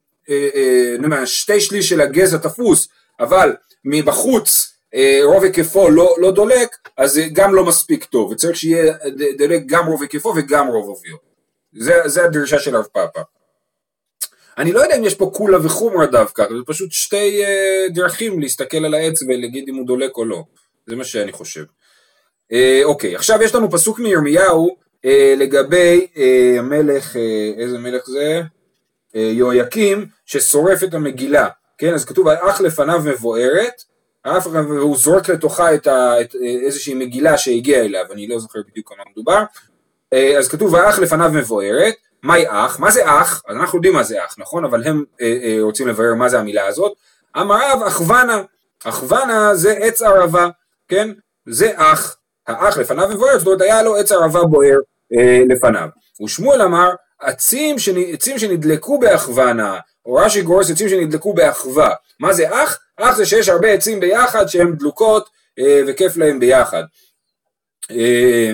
נאמר, 0.98 1.24
שתי 1.24 1.60
שליש 1.60 1.88
של 1.88 2.00
הגזע 2.00 2.38
תפוס, 2.38 2.88
אבל 3.20 3.56
מבחוץ 3.84 4.72
רוב 5.22 5.44
היקפו 5.44 5.90
לא, 5.90 6.16
לא 6.18 6.30
דולק, 6.30 6.76
אז 6.96 7.12
זה 7.12 7.26
גם 7.32 7.54
לא 7.54 7.64
מספיק 7.64 8.04
טוב, 8.04 8.30
וצריך 8.30 8.56
שיהיה 8.56 8.94
דולק 9.38 9.62
גם 9.66 9.86
רוב 9.86 10.02
היקפו 10.02 10.32
וגם 10.36 10.68
רוב 10.68 10.88
עוביו. 10.88 11.16
זה, 11.78 11.94
זה 12.04 12.24
הדרישה 12.24 12.58
של 12.58 12.76
רב 12.76 12.84
פאפא. 12.92 13.20
אני 14.58 14.72
לא 14.72 14.80
יודע 14.80 14.96
אם 14.96 15.04
יש 15.04 15.14
פה 15.14 15.30
קולה 15.34 15.66
וחומרה 15.66 16.06
דווקא, 16.06 16.42
זה 16.42 16.64
פשוט 16.66 16.92
שתי 16.92 17.42
דרכים 17.94 18.40
להסתכל 18.40 18.84
על 18.84 18.94
העץ 18.94 19.22
ולהגיד 19.22 19.68
אם 19.68 19.74
הוא 19.74 19.86
דולק 19.86 20.16
או 20.16 20.24
לא. 20.24 20.44
זה 20.86 20.96
מה 20.96 21.04
שאני 21.04 21.32
חושב. 21.32 21.64
אה, 22.52 22.80
אוקיי, 22.84 23.16
עכשיו 23.16 23.42
יש 23.42 23.54
לנו 23.54 23.70
פסוק 23.70 23.98
מירמיהו 23.98 24.76
אה, 25.04 25.34
לגבי 25.36 26.06
אה, 26.16 26.54
המלך, 26.58 27.16
אה, 27.16 27.52
איזה 27.56 27.78
מלך 27.78 28.06
זה? 28.06 28.42
אה, 29.16 29.20
יהויקים, 29.20 30.06
ששורף 30.26 30.84
את 30.84 30.94
המגילה, 30.94 31.48
כן? 31.78 31.94
אז 31.94 32.04
כתוב, 32.04 32.28
אך 32.28 32.60
לפניו 32.60 33.00
מבוארת, 33.04 33.82
והוא 34.52 34.96
זורק 34.96 35.28
לתוכה 35.28 35.74
את, 35.74 35.86
ה, 35.86 36.20
את 36.20 36.34
אה, 36.34 36.66
איזושהי 36.66 36.94
מגילה 36.94 37.38
שהגיעה 37.38 37.84
אליו, 37.84 38.04
אני 38.12 38.28
לא 38.28 38.38
זוכר 38.38 38.58
בדיוק 38.70 38.92
על 38.92 38.98
מה 38.98 39.04
מדובר. 39.12 39.42
אה, 40.12 40.38
אז 40.38 40.48
כתוב, 40.48 40.74
האח 40.74 40.98
לפניו 40.98 41.30
מבוארת, 41.34 41.94
מהי 42.22 42.44
אח? 42.48 42.80
מה 42.80 42.90
זה 42.90 43.02
אח? 43.04 43.42
אז 43.48 43.56
אנחנו 43.56 43.78
יודעים 43.78 43.94
מה 43.94 44.02
זה 44.02 44.24
אח, 44.24 44.34
נכון? 44.38 44.64
אבל 44.64 44.84
הם 44.84 45.04
אה, 45.20 45.38
אה, 45.42 45.56
רוצים 45.60 45.88
לברר 45.88 46.14
מה 46.14 46.28
זה 46.28 46.38
המילה 46.38 46.66
הזאת. 46.66 46.92
אמר 47.36 47.72
רב, 47.72 47.82
אחוונה. 47.82 48.42
אחוונה 48.84 49.54
זה 49.54 49.72
עץ 49.72 50.02
ערבה. 50.02 50.48
כן? 50.88 51.10
זה 51.46 51.72
אח, 51.76 52.16
האח 52.50 52.78
לפניו 52.78 53.08
מבואר, 53.08 53.38
זאת 53.38 53.46
אומרת 53.46 53.60
היה 53.60 53.82
לו 53.82 53.96
עץ 53.96 54.12
ערבה 54.12 54.44
בוער 54.44 54.78
אה, 55.18 55.42
לפניו. 55.48 55.88
ושמואל 56.24 56.62
אמר, 56.62 56.90
עצים, 57.20 57.78
שני, 57.78 58.12
עצים 58.12 58.38
שנדלקו 58.38 58.98
באחוונה, 58.98 59.78
או 60.06 60.14
רש"י 60.14 60.42
גורס 60.42 60.70
עצים 60.70 60.88
שנדלקו 60.88 61.32
באחווה. 61.32 61.94
מה 62.20 62.32
זה 62.32 62.62
אח? 62.62 62.78
אח 62.96 63.16
זה 63.16 63.26
שיש 63.26 63.48
הרבה 63.48 63.72
עצים 63.72 64.00
ביחד 64.00 64.46
שהן 64.46 64.72
דלוקות 64.72 65.28
אה, 65.58 65.80
וכיף 65.86 66.16
להם 66.16 66.40
ביחד. 66.40 66.82
אה, 67.90 68.52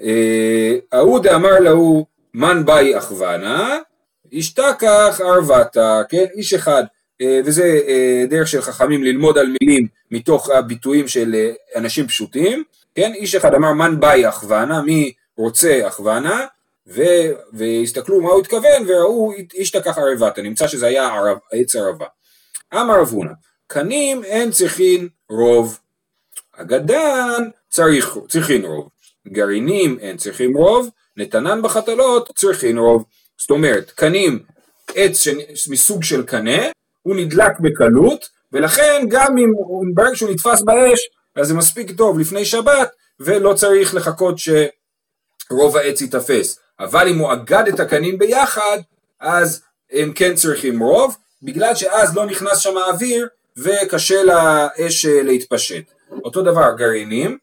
אה, 0.00 0.74
ההוא 0.92 1.18
דאמר 1.18 1.60
להוא 1.60 2.06
מן 2.34 2.64
באי 2.64 2.98
אחוונה, 2.98 3.78
אשתכח 4.38 5.20
ערבתה, 5.24 6.02
כן? 6.08 6.24
איש 6.34 6.54
אחד 6.54 6.84
אה, 7.22 7.40
וזה 7.44 7.80
אה, 7.88 8.24
דרך 8.28 8.48
של 8.48 8.60
חכמים 8.62 9.02
ללמוד 9.02 9.38
על 9.38 9.54
מילים 9.60 9.86
מתוך 10.10 10.50
הביטויים 10.50 11.08
של 11.08 11.34
אה, 11.34 11.52
אנשים 11.76 12.06
פשוטים, 12.06 12.64
כן, 12.94 13.12
איש 13.14 13.34
אחד 13.34 13.54
אמר 13.54 13.72
מן 13.72 14.00
באי 14.00 14.26
הכוונה, 14.26 14.82
מי 14.82 15.12
רוצה 15.36 15.86
הכוונה, 15.86 16.46
ו... 16.86 17.02
והסתכלו 17.52 18.20
מה 18.20 18.30
הוא 18.30 18.40
התכוון 18.40 18.82
וראו 18.88 19.32
איש 19.54 19.70
תקח 19.70 19.98
ערבתה, 19.98 20.42
נמצא 20.42 20.68
שזה 20.68 20.86
היה 20.86 21.06
ערב, 21.06 21.38
עץ 21.52 21.76
ערבה. 21.76 22.06
אמר 22.74 23.00
רב 23.00 23.08
הונא, 23.08 23.32
קנים 23.66 24.24
אין 24.24 24.50
צריכין 24.50 25.08
רוב, 25.30 25.78
אגדן 26.56 27.48
צריך, 27.70 28.18
צריכין 28.28 28.64
רוב, 28.64 28.88
גרעינים 29.28 29.98
אין 29.98 30.16
צריכים 30.16 30.56
רוב, 30.56 30.90
נתנן 31.16 31.62
בחתלות 31.62 32.30
צריכין 32.34 32.78
רוב. 32.78 33.04
זאת 33.38 33.50
אומרת, 33.50 33.90
קנים 33.90 34.38
עץ 34.94 35.26
מסוג 35.68 36.02
של 36.02 36.22
קנה, 36.22 36.62
הוא 37.02 37.16
נדלק 37.16 37.60
בקלות, 37.60 38.28
ולכן 38.52 39.04
גם 39.08 39.38
אם 39.38 39.94
ברגע 39.94 40.16
שהוא 40.16 40.30
נתפס 40.30 40.62
באש, 40.62 41.08
אז 41.36 41.48
זה 41.48 41.54
מספיק 41.54 41.90
טוב 41.96 42.18
לפני 42.18 42.44
שבת, 42.44 42.90
ולא 43.20 43.54
צריך 43.54 43.94
לחכות 43.94 44.34
שרוב 44.38 45.76
העץ 45.76 46.00
ייתפס. 46.00 46.58
אבל 46.80 47.08
אם 47.08 47.18
הוא 47.18 47.32
אגד 47.32 47.64
את 47.68 47.80
הקנים 47.80 48.18
ביחד, 48.18 48.78
אז 49.20 49.62
הם 49.90 50.12
כן 50.12 50.34
צריכים 50.34 50.82
רוב, 50.82 51.16
בגלל 51.42 51.74
שאז 51.74 52.16
לא 52.16 52.26
נכנס 52.26 52.58
שם 52.58 52.76
האוויר 52.76 53.28
וקשה 53.56 54.22
לאש 54.22 55.06
אה, 55.06 55.22
להתפשט. 55.22 55.84
אותו 56.24 56.42
דבר 56.42 56.74
גרעינים, 56.76 57.38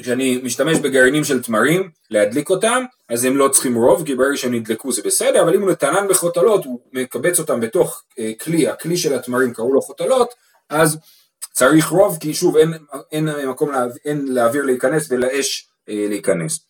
כשאני 0.00 0.40
משתמש 0.42 0.78
בגרעינים 0.78 1.24
של 1.24 1.42
תמרים 1.42 1.90
להדליק 2.10 2.50
אותם, 2.50 2.84
אז 3.08 3.24
הם 3.24 3.36
לא 3.36 3.48
צריכים 3.48 3.76
רוב, 3.76 4.06
כי 4.06 4.14
ברגע 4.14 4.36
שהם 4.36 4.54
נדלקו 4.54 4.92
זה 4.92 5.02
בסדר, 5.04 5.42
אבל 5.42 5.54
אם 5.54 5.62
הוא 5.62 5.70
נתנן 5.70 6.08
בחוטלות, 6.08 6.64
הוא 6.64 6.80
מקבץ 6.92 7.38
אותם 7.38 7.60
בתוך 7.60 8.02
אה, 8.18 8.32
כלי, 8.40 8.68
הכלי 8.68 8.96
של 8.96 9.14
התמרים 9.14 9.54
קראו 9.54 9.74
לו 9.74 9.82
חוטלות, 9.82 10.34
אז 10.70 10.98
צריך 11.54 11.88
רוב, 11.88 12.18
כי 12.20 12.34
שוב 12.34 12.56
אין, 12.56 12.72
אין 13.12 13.28
מקום 13.48 13.72
לה, 13.72 13.84
אין 14.04 14.26
לאוויר 14.28 14.64
להיכנס 14.64 15.06
ולאש 15.10 15.68
אה, 15.88 16.06
להיכנס. 16.08 16.60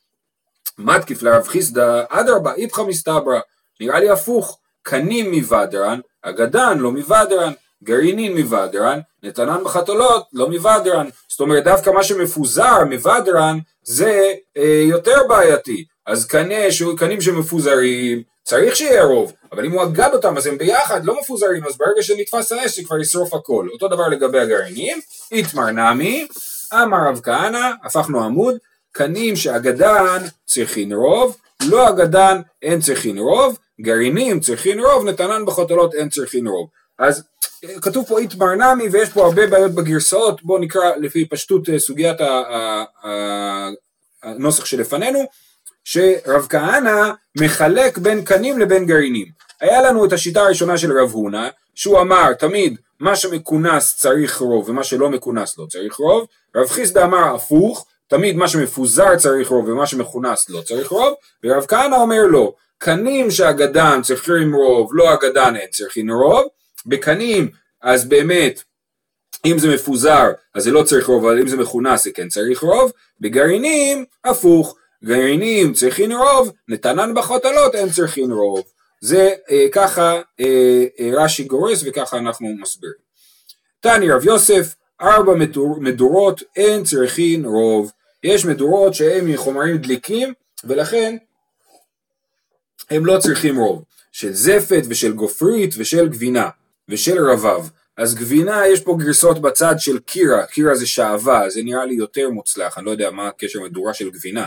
מתקיף 0.79 1.23
לרב 1.23 1.47
חיסדא 1.47 2.03
אדרבה 2.09 2.55
איפכא 2.55 2.81
מסתברא, 2.81 3.41
נראה 3.81 4.01
לי 4.01 4.11
הפוך, 4.11 4.59
קנים 4.83 5.31
מוודרן, 5.31 6.01
אגדן 6.23 6.79
לא 6.79 6.93
מוודרן, 6.93 7.53
גרעינין 7.85 8.37
מוודרן, 8.39 9.01
נתנן 9.23 9.65
בחתולות 9.65 10.27
לא 10.33 10.51
מוודרן, 10.51 11.09
זאת 11.29 11.41
אומרת 11.41 11.65
דווקא 11.65 11.91
מה 11.91 12.03
שמפוזר 12.03 12.85
מוודרן 12.85 13.59
זה 13.83 14.33
אה, 14.57 14.85
יותר 14.89 15.17
בעייתי, 15.29 15.85
אז 16.07 16.27
קנה, 16.27 16.55
קנים 16.97 17.21
שמפוזרים 17.21 18.23
צריך 18.43 18.77
שיהיה 18.77 19.05
רוב, 19.05 19.33
אבל 19.53 19.65
אם 19.65 19.73
הוא 19.73 19.83
אגד 19.83 20.11
אותם 20.13 20.37
אז 20.37 20.47
הם 20.47 20.59
ביחד 20.59 21.05
לא 21.05 21.21
מפוזרים, 21.21 21.65
אז 21.65 21.77
ברגע 21.77 22.03
שנתפס 22.03 22.49
זה 22.49 22.83
כבר 22.85 23.01
ישרוף 23.01 23.35
הכל. 23.35 23.69
אותו 23.73 23.89
דבר 23.89 24.09
לגבי 24.09 24.41
הגרעינים, 24.41 25.01
איתמר 25.33 25.71
נמי, 25.71 26.27
אמר 26.75 27.09
רב 27.09 27.21
כהנא, 27.23 27.71
הפכנו 27.85 28.25
עמוד, 28.25 28.57
קנים 28.93 29.37
שאגדן 29.37 30.23
צריכין 30.47 30.93
רוב, 30.93 31.37
לא 31.67 31.89
אגדן 31.89 32.41
אין 32.63 32.81
צריכין 32.81 33.19
רוב, 33.19 33.59
גרעינים 33.81 34.41
צריכין 34.41 34.81
רוב, 34.81 35.05
נתנן 35.05 35.45
בחתולות 35.47 35.95
אין 35.95 36.09
צריכין 36.09 36.47
רוב. 36.47 36.69
אז 36.99 37.25
כתוב 37.83 38.07
פה 38.09 38.19
איתמר 38.19 38.55
נמי 38.55 38.89
ויש 38.89 39.09
פה 39.09 39.25
הרבה 39.25 39.47
בעיות 39.47 39.73
בגרסאות, 39.73 40.43
בואו 40.43 40.59
נקרא 40.59 40.97
לפי 40.97 41.29
פשטות 41.29 41.69
אה, 41.69 41.79
סוגיית 41.79 42.17
הנוסח 44.23 44.65
שלפנינו. 44.65 45.25
שרב 45.85 46.47
כהנא 46.49 47.11
מחלק 47.41 47.99
בין 47.99 48.25
קנים 48.25 48.59
לבין 48.59 48.87
גרעינים. 48.87 49.27
היה 49.61 49.83
לנו 49.83 50.05
את 50.05 50.13
השיטה 50.13 50.41
הראשונה 50.41 50.79
של 50.79 50.99
רב 50.99 51.11
הונא, 51.11 51.49
שהוא 51.75 52.01
אמר 52.01 52.33
תמיד 52.33 52.77
מה 53.01 53.17
שמכונס 53.17 53.97
צריך 53.97 54.37
רוב 54.37 54.69
ומה 54.69 54.85
שלא 54.85 55.11
מכונס 55.11 55.59
לא 55.59 55.67
צריך 55.67 55.95
רוב, 55.95 56.27
רב 56.57 56.69
חיסדא 56.69 57.05
אמר 57.05 57.35
הפוך, 57.35 57.87
תמיד 58.09 58.37
מה 58.37 58.49
שמפוזר 58.49 59.17
צריך 59.17 59.49
רוב 59.49 59.69
ומה 59.69 59.87
שמכונס 59.87 60.51
לא 60.51 60.61
צריך 60.61 60.89
רוב, 60.89 61.15
ורב 61.45 61.67
כהנא 61.69 61.95
אומר 61.95 62.23
לא, 62.29 62.53
קנים 62.79 63.31
שהגדן 63.31 64.03
צריכים 64.03 64.55
רוב, 64.55 64.91
לא 64.93 65.11
הגדן 65.11 65.57
אין 65.57 65.71
צריכים 65.71 66.11
רוב, 66.11 66.47
בקנים 66.87 67.51
אז 67.83 68.05
באמת 68.09 68.63
אם 69.47 69.59
זה 69.59 69.75
מפוזר 69.75 70.33
אז 70.55 70.65
זה 70.65 70.71
לא 70.71 70.83
צריך 70.83 71.07
רוב, 71.07 71.27
אבל 71.27 71.41
אם 71.41 71.49
זה 71.49 71.57
מכונס 71.57 72.05
זה 72.05 72.11
כן 72.11 72.29
צריך 72.29 72.61
רוב, 72.61 72.93
בגרעינים 73.21 74.05
הפוך, 74.25 74.77
גרעינים 75.05 75.73
צריכין 75.73 76.13
רוב, 76.13 76.53
נתנן 76.69 77.15
בחוטלות 77.15 77.75
אין 77.75 77.91
צריכין 77.91 78.33
רוב. 78.33 78.63
זה 79.01 79.35
אה, 79.51 79.67
ככה 79.73 80.23
אה, 80.41 80.85
אה, 81.01 81.11
רש"י 81.13 81.45
גורס 81.45 81.83
וככה 81.87 82.19
אנחנו 82.19 82.49
מסבירים. 82.61 83.05
תני 83.81 84.11
רב 84.11 84.25
יוסף, 84.25 84.75
ארבע 85.01 85.35
מדור, 85.35 85.81
מדורות 85.81 86.43
אין 86.57 86.85
צריכין 86.85 87.45
רוב. 87.45 87.93
יש 88.23 88.45
מדורות 88.45 88.95
שהן 88.95 89.31
מחומרים 89.31 89.77
דליקים 89.77 90.33
ולכן 90.65 91.17
הם 92.91 93.07
לא 93.07 93.19
צריכים 93.19 93.59
רוב. 93.59 93.85
של 94.15 94.33
זפת 94.33 94.83
ושל 94.89 95.13
גופרית 95.13 95.75
ושל 95.79 96.09
גבינה 96.09 96.49
ושל 96.89 97.25
רבב. 97.31 97.69
אז 97.97 98.15
גבינה 98.15 98.67
יש 98.67 98.81
פה 98.81 98.97
גרסות 98.99 99.43
בצד 99.43 99.75
של 99.79 99.99
קירה, 99.99 100.47
קירה 100.47 100.75
זה 100.75 100.87
שעווה, 100.87 101.51
זה 101.51 101.63
נראה 101.63 101.85
לי 101.85 101.95
יותר 101.95 102.31
מוצלח, 102.31 102.79
אני 102.79 102.87
לא 102.87 102.91
יודע 102.91 103.11
מה 103.11 103.29
הקשר 103.29 103.61
מדורה 103.61 103.95
של 103.95 104.11
גבינה. 104.11 104.47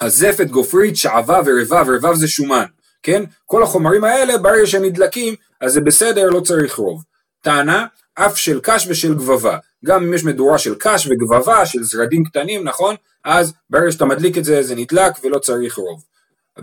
הזפת, 0.00 0.40
אמ, 0.40 0.46
גופרית, 0.46 0.96
שעווה 0.96 1.40
ורבב, 1.46 1.90
רבב 1.90 2.14
זה 2.14 2.28
שומן, 2.28 2.64
כן? 3.02 3.24
כל 3.46 3.62
החומרים 3.62 4.04
האלה 4.04 4.38
ברגע 4.38 4.66
שהם 4.66 4.84
נדלקים 4.84 5.34
אז 5.60 5.72
זה 5.72 5.80
בסדר, 5.80 6.30
לא 6.30 6.40
צריך 6.40 6.74
רוב. 6.74 7.02
טענה, 7.42 7.86
אף 8.14 8.36
של 8.36 8.60
קש 8.62 8.86
ושל 8.88 9.14
גבבה. 9.14 9.58
גם 9.84 10.02
אם 10.02 10.14
יש 10.14 10.24
מדורה 10.24 10.58
של 10.58 10.74
קש 10.78 11.06
וגבבה, 11.06 11.66
של 11.66 11.82
זרדים 11.82 12.24
קטנים, 12.24 12.64
נכון? 12.64 12.94
אז 13.24 13.52
ברגע 13.70 13.92
שאתה 13.92 14.04
מדליק 14.04 14.38
את 14.38 14.44
זה, 14.44 14.62
זה 14.62 14.74
נדלק 14.74 15.12
ולא 15.24 15.38
צריך 15.38 15.74
רוב. 15.74 16.04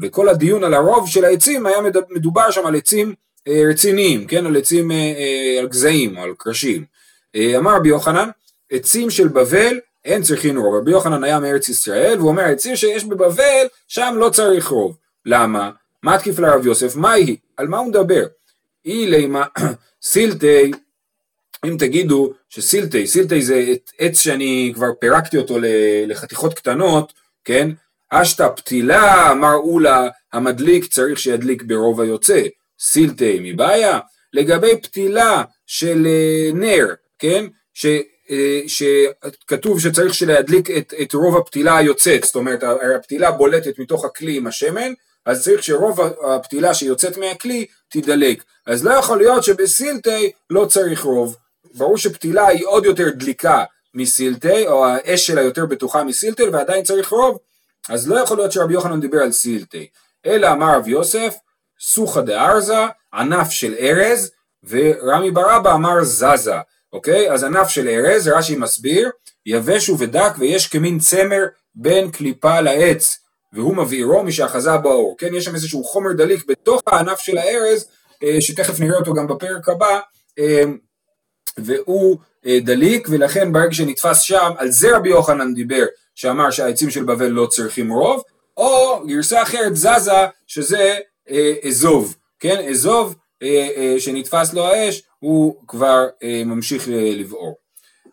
וכל 0.02 0.30
הדיון 0.30 0.64
על 0.64 0.74
הרוב 0.74 1.10
של 1.10 1.26
העצים 1.26 1.66
היה 1.66 1.78
מדובר 2.10 2.52
שם 2.52 2.66
על 2.66 2.76
עצים 2.76 3.14
אה, 3.48 3.64
רציניים, 3.70 4.28
כן? 4.28 4.46
על 4.46 4.58
עצים, 4.58 4.92
אה, 4.92 4.96
אה, 4.98 5.60
על 5.60 5.68
גזעים, 5.68 6.18
על 6.18 6.34
קרשים. 6.38 6.86
אמר 7.58 7.76
רבי 7.76 7.90
יוחנן, 7.90 8.30
עצים 8.72 9.10
של 9.10 9.28
בבל 9.28 9.80
אין 10.06 10.22
צריכים 10.22 10.58
רוב. 10.58 10.76
רבי 10.76 10.92
יוחנן 10.92 11.24
היה 11.24 11.40
מארץ 11.40 11.70
ישראל, 11.70 12.18
והוא 12.18 12.30
אומר, 12.30 12.44
העצים 12.44 12.76
שיש 12.76 13.06
בבבל, 13.06 13.66
שם 13.88 14.16
לא 14.18 14.30
צריך 14.30 14.68
רוב. 14.68 14.98
למה? 15.26 15.72
מה 16.04 16.20
תקיף 16.20 16.40
לרב 16.40 16.66
יוסף? 16.66 16.96
מה 16.96 17.12
היא? 17.12 17.38
על 17.58 17.68
מה 17.68 17.78
הוא 17.78 17.88
מדבר? 17.88 18.26
אי 18.86 19.08
לימה 19.08 19.46
סילטי, 20.02 20.72
אם 21.66 21.76
תגידו 21.80 22.34
שסילטי, 22.50 23.08
סילטי 23.08 23.42
זה 23.42 23.66
עץ 24.00 24.20
שאני 24.20 24.72
כבר 24.76 24.88
פירקתי 25.00 25.38
אותו 25.38 25.58
לחתיכות 26.08 26.54
קטנות, 26.54 27.14
כן? 27.44 27.70
אשתא 28.10 28.50
פתילה, 28.56 29.32
אמר 29.32 29.56
אולה, 29.56 30.08
המדליק 30.34 30.86
צריך 30.86 31.20
שידליק 31.20 31.64
ברוב 31.64 32.02
היוצא. 32.02 32.42
סילטי 32.80 33.40
מבעיה. 33.42 34.00
לגבי 34.34 34.82
פתילה 34.82 35.44
של 35.66 36.08
אה, 36.08 36.52
נר, 36.54 36.88
כן? 37.20 37.46
ש... 37.74 37.86
אה, 38.32 38.62
שכתוב 38.68 39.80
שצריך 39.80 40.14
להדליק 40.28 40.72
את, 40.72 40.94
את 41.02 41.14
רוב 41.14 41.38
הפתילה 41.38 41.78
היוצאת, 41.78 42.24
זאת 42.24 42.36
אומרת 42.36 42.64
הפתילה 42.96 43.32
בולטת 43.32 43.80
מתוך 43.80 44.06
הכלי 44.06 44.38
עם 44.38 44.48
השמן, 44.48 44.94
אז 45.26 45.44
צריך 45.44 45.64
שרוב 45.64 46.00
הפתילה 46.26 46.74
שיוצאת 46.74 47.18
מהכלי 47.18 47.66
תדלק. 47.90 48.44
אז 48.68 48.86
לא 48.86 48.94
יכול 48.94 49.18
להיות 49.18 49.44
שבסילטי 49.44 50.32
לא 50.50 50.66
צריך 50.66 51.04
רוב. 51.04 51.36
ברור 51.74 51.98
שפתילה 51.98 52.48
היא 52.48 52.66
עוד 52.66 52.86
יותר 52.86 53.10
דליקה 53.10 53.64
מסילטי, 53.94 54.68
או 54.68 54.86
האש 54.86 55.28
שלה 55.28 55.42
יותר 55.42 55.66
בטוחה 55.66 56.04
מסילטי, 56.04 56.44
ועדיין 56.44 56.84
צריך 56.84 57.10
רוב. 57.10 57.38
אז 57.90 58.10
לא 58.10 58.20
יכול 58.20 58.38
להיות 58.38 58.52
שרבי 58.52 58.74
יוחנן 58.74 59.00
דיבר 59.00 59.18
על 59.18 59.32
סילטי. 59.32 59.88
אלא 60.26 60.52
אמר 60.52 60.78
רב 60.78 60.88
יוסף, 60.88 61.36
סוכא 61.80 62.22
דארזה, 62.22 62.86
ענף 63.14 63.50
של 63.50 63.76
ארז, 63.80 64.32
ורמי 64.64 65.32
ברבא 65.32 65.74
אמר 65.74 66.04
זזה. 66.04 66.56
אוקיי? 66.96 67.32
אז 67.32 67.44
ענף 67.44 67.68
של 67.68 67.88
ארז, 67.88 68.28
רש"י 68.28 68.56
מסביר, 68.56 69.10
יבש 69.46 69.90
ודק 69.90 70.32
ויש 70.40 70.68
כמין 70.68 71.00
צמר 71.00 71.46
בין 71.76 72.12
קליפה 72.12 72.60
לעץ, 72.62 73.18
והוא 73.54 73.76
מבעירו 73.76 74.24
משאחזה 74.24 74.78
בו 74.78 74.90
האור. 74.90 75.16
כן, 75.18 75.36
יש 75.36 75.46
שם 75.46 75.56
איזשהו 75.56 75.84
חומר 75.84 76.14
דליק 76.14 76.46
בתוך 76.48 76.82
הענף 76.88 77.20
של 77.20 77.38
הארז, 77.38 77.88
אה, 78.24 78.42
שתכף 78.42 78.80
נראה 78.80 78.98
אותו 78.98 79.14
גם 79.14 79.28
בפרק 79.28 79.70
הבא, 79.70 80.00
אה, 80.40 80.64
והוא 81.58 82.18
אה, 82.46 82.60
דליק, 82.62 83.08
ולכן 83.12 83.54
ברגע 83.54 83.74
שנתפס 83.74 84.22
שם, 84.22 84.52
על 84.58 84.72
זה 84.72 84.98
רבי 84.98 85.10
יוחנן 85.10 85.54
דיבר, 85.54 85.86
שאמר 86.16 86.52
שהעצים 86.52 86.90
של 86.90 87.04
בבל 87.04 87.28
לא 87.28 87.46
צריכים 87.46 87.92
רוב, 87.92 88.24
או 88.58 89.04
גרסה 89.08 89.42
אחרת 89.42 89.76
זזה, 89.76 90.12
שזה 90.48 90.96
אזוב, 91.68 92.16
כן, 92.40 92.66
אזוב 92.70 93.16
שנתפס 93.98 94.54
לו 94.54 94.66
האש, 94.66 95.04
הוא 95.20 95.68
כבר 95.68 96.06
אה, 96.24 96.44
ממשיך 96.46 96.88
לבעור. 96.90 97.58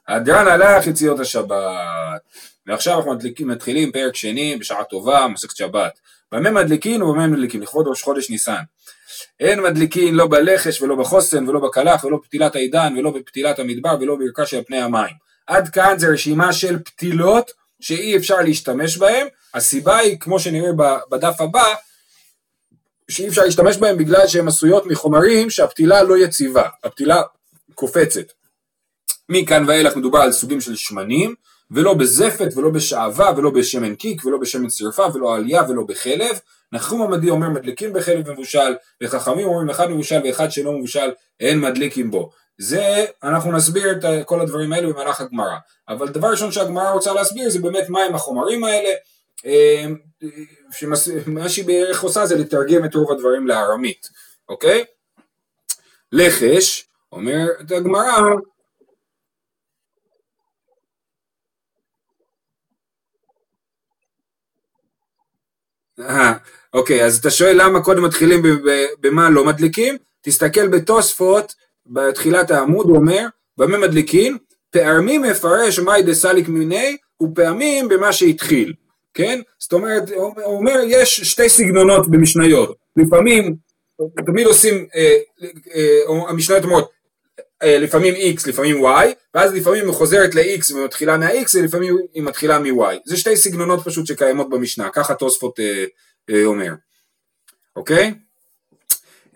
הדרן 0.09 0.47
הלך 0.49 0.87
יציאות 0.87 1.21
השבת, 1.21 2.21
ועכשיו 2.67 2.99
אנחנו 2.99 3.15
מדליקים, 3.15 3.49
מתחילים 3.49 3.93
פרק 3.93 4.17
שני 4.17 4.57
בשעה 4.57 4.85
טובה, 4.85 5.29
מסכת 5.29 5.57
שבת. 5.57 5.99
במה 6.33 6.51
מדליקין 6.51 7.03
ובמה 7.03 7.27
מדליקין, 7.27 7.61
לכבוד 7.61 7.87
ראש 7.89 8.03
חודש 8.03 8.31
ניסן. 8.31 8.63
אין 9.41 9.63
מדליקין 9.63 10.15
לא 10.15 10.27
בלחש 10.27 10.83
ולא 10.83 10.97
בחוסן 10.97 11.49
ולא 11.49 11.61
בקלח 11.61 12.05
ולא 12.05 12.19
בפתילת 12.23 12.55
העידן 12.57 12.95
ולא 12.99 13.11
בפתילת 13.11 13.59
המדבר 13.59 13.97
ולא 14.01 14.17
בערכה 14.17 14.47
של 14.47 14.63
פני 14.67 14.83
המים. 14.83 15.15
עד 15.47 15.69
כאן 15.69 15.95
זה 15.99 16.09
רשימה 16.09 16.53
של 16.53 16.79
פתילות 16.79 17.51
שאי 17.81 18.17
אפשר 18.17 18.37
להשתמש 18.41 18.97
בהן, 18.97 19.27
הסיבה 19.55 19.99
היא 19.99 20.17
כמו 20.21 20.41
שנראה 20.41 20.73
בדף 21.11 21.41
הבא 21.41 21.75
שאי 23.13 23.29
אפשר 23.29 23.43
להשתמש 23.43 23.77
בהם 23.77 23.97
בגלל 23.97 24.27
שהן 24.27 24.49
עשויות 24.49 24.87
מחומרים 24.87 25.51
שהפתילה 25.51 26.03
לא 26.03 26.19
יציבה, 26.19 26.69
הפתילה 26.85 27.23
קופצת. 27.75 28.33
מכאן 29.29 29.65
ואילך 29.69 29.97
מדובר 29.97 30.19
על 30.19 30.33
סוגים 30.33 30.61
של 30.61 30.77
שמנים, 30.77 31.35
ולא 31.71 31.95
בזפת 31.95 32.49
ולא 32.57 32.71
בשעווה 32.71 33.31
ולא 33.37 33.51
בשמן 33.51 33.95
קיק 33.95 34.25
ולא 34.25 34.39
בשמן 34.39 34.71
שרפה 34.71 35.07
ולא 35.15 35.37
עלייה 35.37 35.63
ולא 35.69 35.83
בחלב. 35.83 36.39
נחום 36.73 37.03
עמדי 37.03 37.31
אומר 37.31 37.49
מדליקים 37.49 37.93
בחלב 37.93 38.31
מבושל, 38.31 38.75
וחכמים 39.03 39.47
אומרים 39.47 39.71
אחד 39.71 39.91
מבושל 39.91 40.21
ואחד 40.25 40.49
שאינו 40.49 40.73
מבושל 40.73 41.11
אין 41.41 41.61
מדליקים 41.61 42.11
בו. 42.11 42.31
זה, 42.59 43.05
אנחנו 43.23 43.53
נסביר 43.53 43.91
את 43.91 44.27
כל 44.27 44.41
הדברים 44.41 44.73
האלה 44.73 44.93
במהלך 44.93 45.21
הגמרא. 45.21 45.57
אבל 45.89 46.09
דבר 46.09 46.31
ראשון 46.31 46.53
שהגמרא 46.53 46.91
רוצה 46.91 47.13
להסביר 47.13 47.51
זה 47.51 47.59
באמת 47.59 47.89
מהם 47.89 48.15
החומרים 48.15 48.65
האלה, 48.65 48.89
שמה 50.73 51.49
שהיא 51.49 51.65
בערך 51.65 52.03
עושה 52.03 52.27
זה 52.27 52.37
לתרגם 52.37 52.85
את 52.85 52.95
רוב 52.95 53.13
הדברים 53.13 53.47
לארמית. 53.47 54.09
אוקיי? 54.49 54.85
לחש, 56.13 56.89
אומרת 57.13 57.71
הגמרא, 57.71 58.19
אה, 66.01 66.33
אוקיי, 66.75 67.05
אז 67.05 67.19
אתה 67.19 67.31
שואל 67.31 67.63
למה 67.63 67.85
קודם 67.85 68.05
מתחילים 68.05 68.43
במה 69.01 69.31
לא 69.31 69.45
מדליקים? 69.45 69.97
תסתכל 70.21 70.69
בתוספות, 70.69 71.55
בתחילת 71.87 72.51
העמוד 72.51 72.87
הוא 72.87 72.97
אומר, 72.97 73.27
במה 73.57 73.79
מדליקים? 73.79 74.39
פעמים 74.71 75.23
מפרש 75.23 75.79
מאי 75.79 76.03
דסליק 76.03 76.49
מיני, 76.49 76.97
ופעמים 77.23 77.89
במה 77.89 78.13
שהתחיל, 78.13 78.73
כן? 79.15 79.41
זאת 79.59 79.73
אומרת, 79.73 80.11
הוא 80.11 80.35
אומר, 80.45 80.81
יש 80.87 81.21
שתי 81.21 81.49
סגנונות 81.49 82.11
במשניות, 82.11 82.77
לפעמים, 82.97 83.57
תמיד 84.27 84.47
עושים, 84.47 84.87
אה, 84.95 85.17
אה, 85.75 86.29
המשניות 86.29 86.65
אומרות, 86.65 86.91
אה, 87.63 87.79
לפעמים 87.79 88.15
x, 88.15 88.49
לפעמים 88.49 88.85
y, 88.85 89.07
ואז 89.35 89.55
לפעמים 89.55 89.85
היא 89.85 89.93
חוזרת 89.93 90.35
ל-x 90.35 90.75
ומתחילה 90.75 91.17
מה-x, 91.17 91.55
ולפעמים 91.55 91.97
היא 92.15 92.23
מתחילה 92.23 92.59
מ-y. 92.59 92.95
זה 93.05 93.17
שתי 93.17 93.37
סגנונות 93.37 93.85
פשוט 93.85 94.07
שקיימות 94.07 94.51
במשנה, 94.51 94.89
ככה 94.93 95.15
תוספות 95.15 95.61
אה, 95.61 95.85
אה, 96.31 96.45
אומר, 96.45 96.73
אוקיי? 97.77 98.15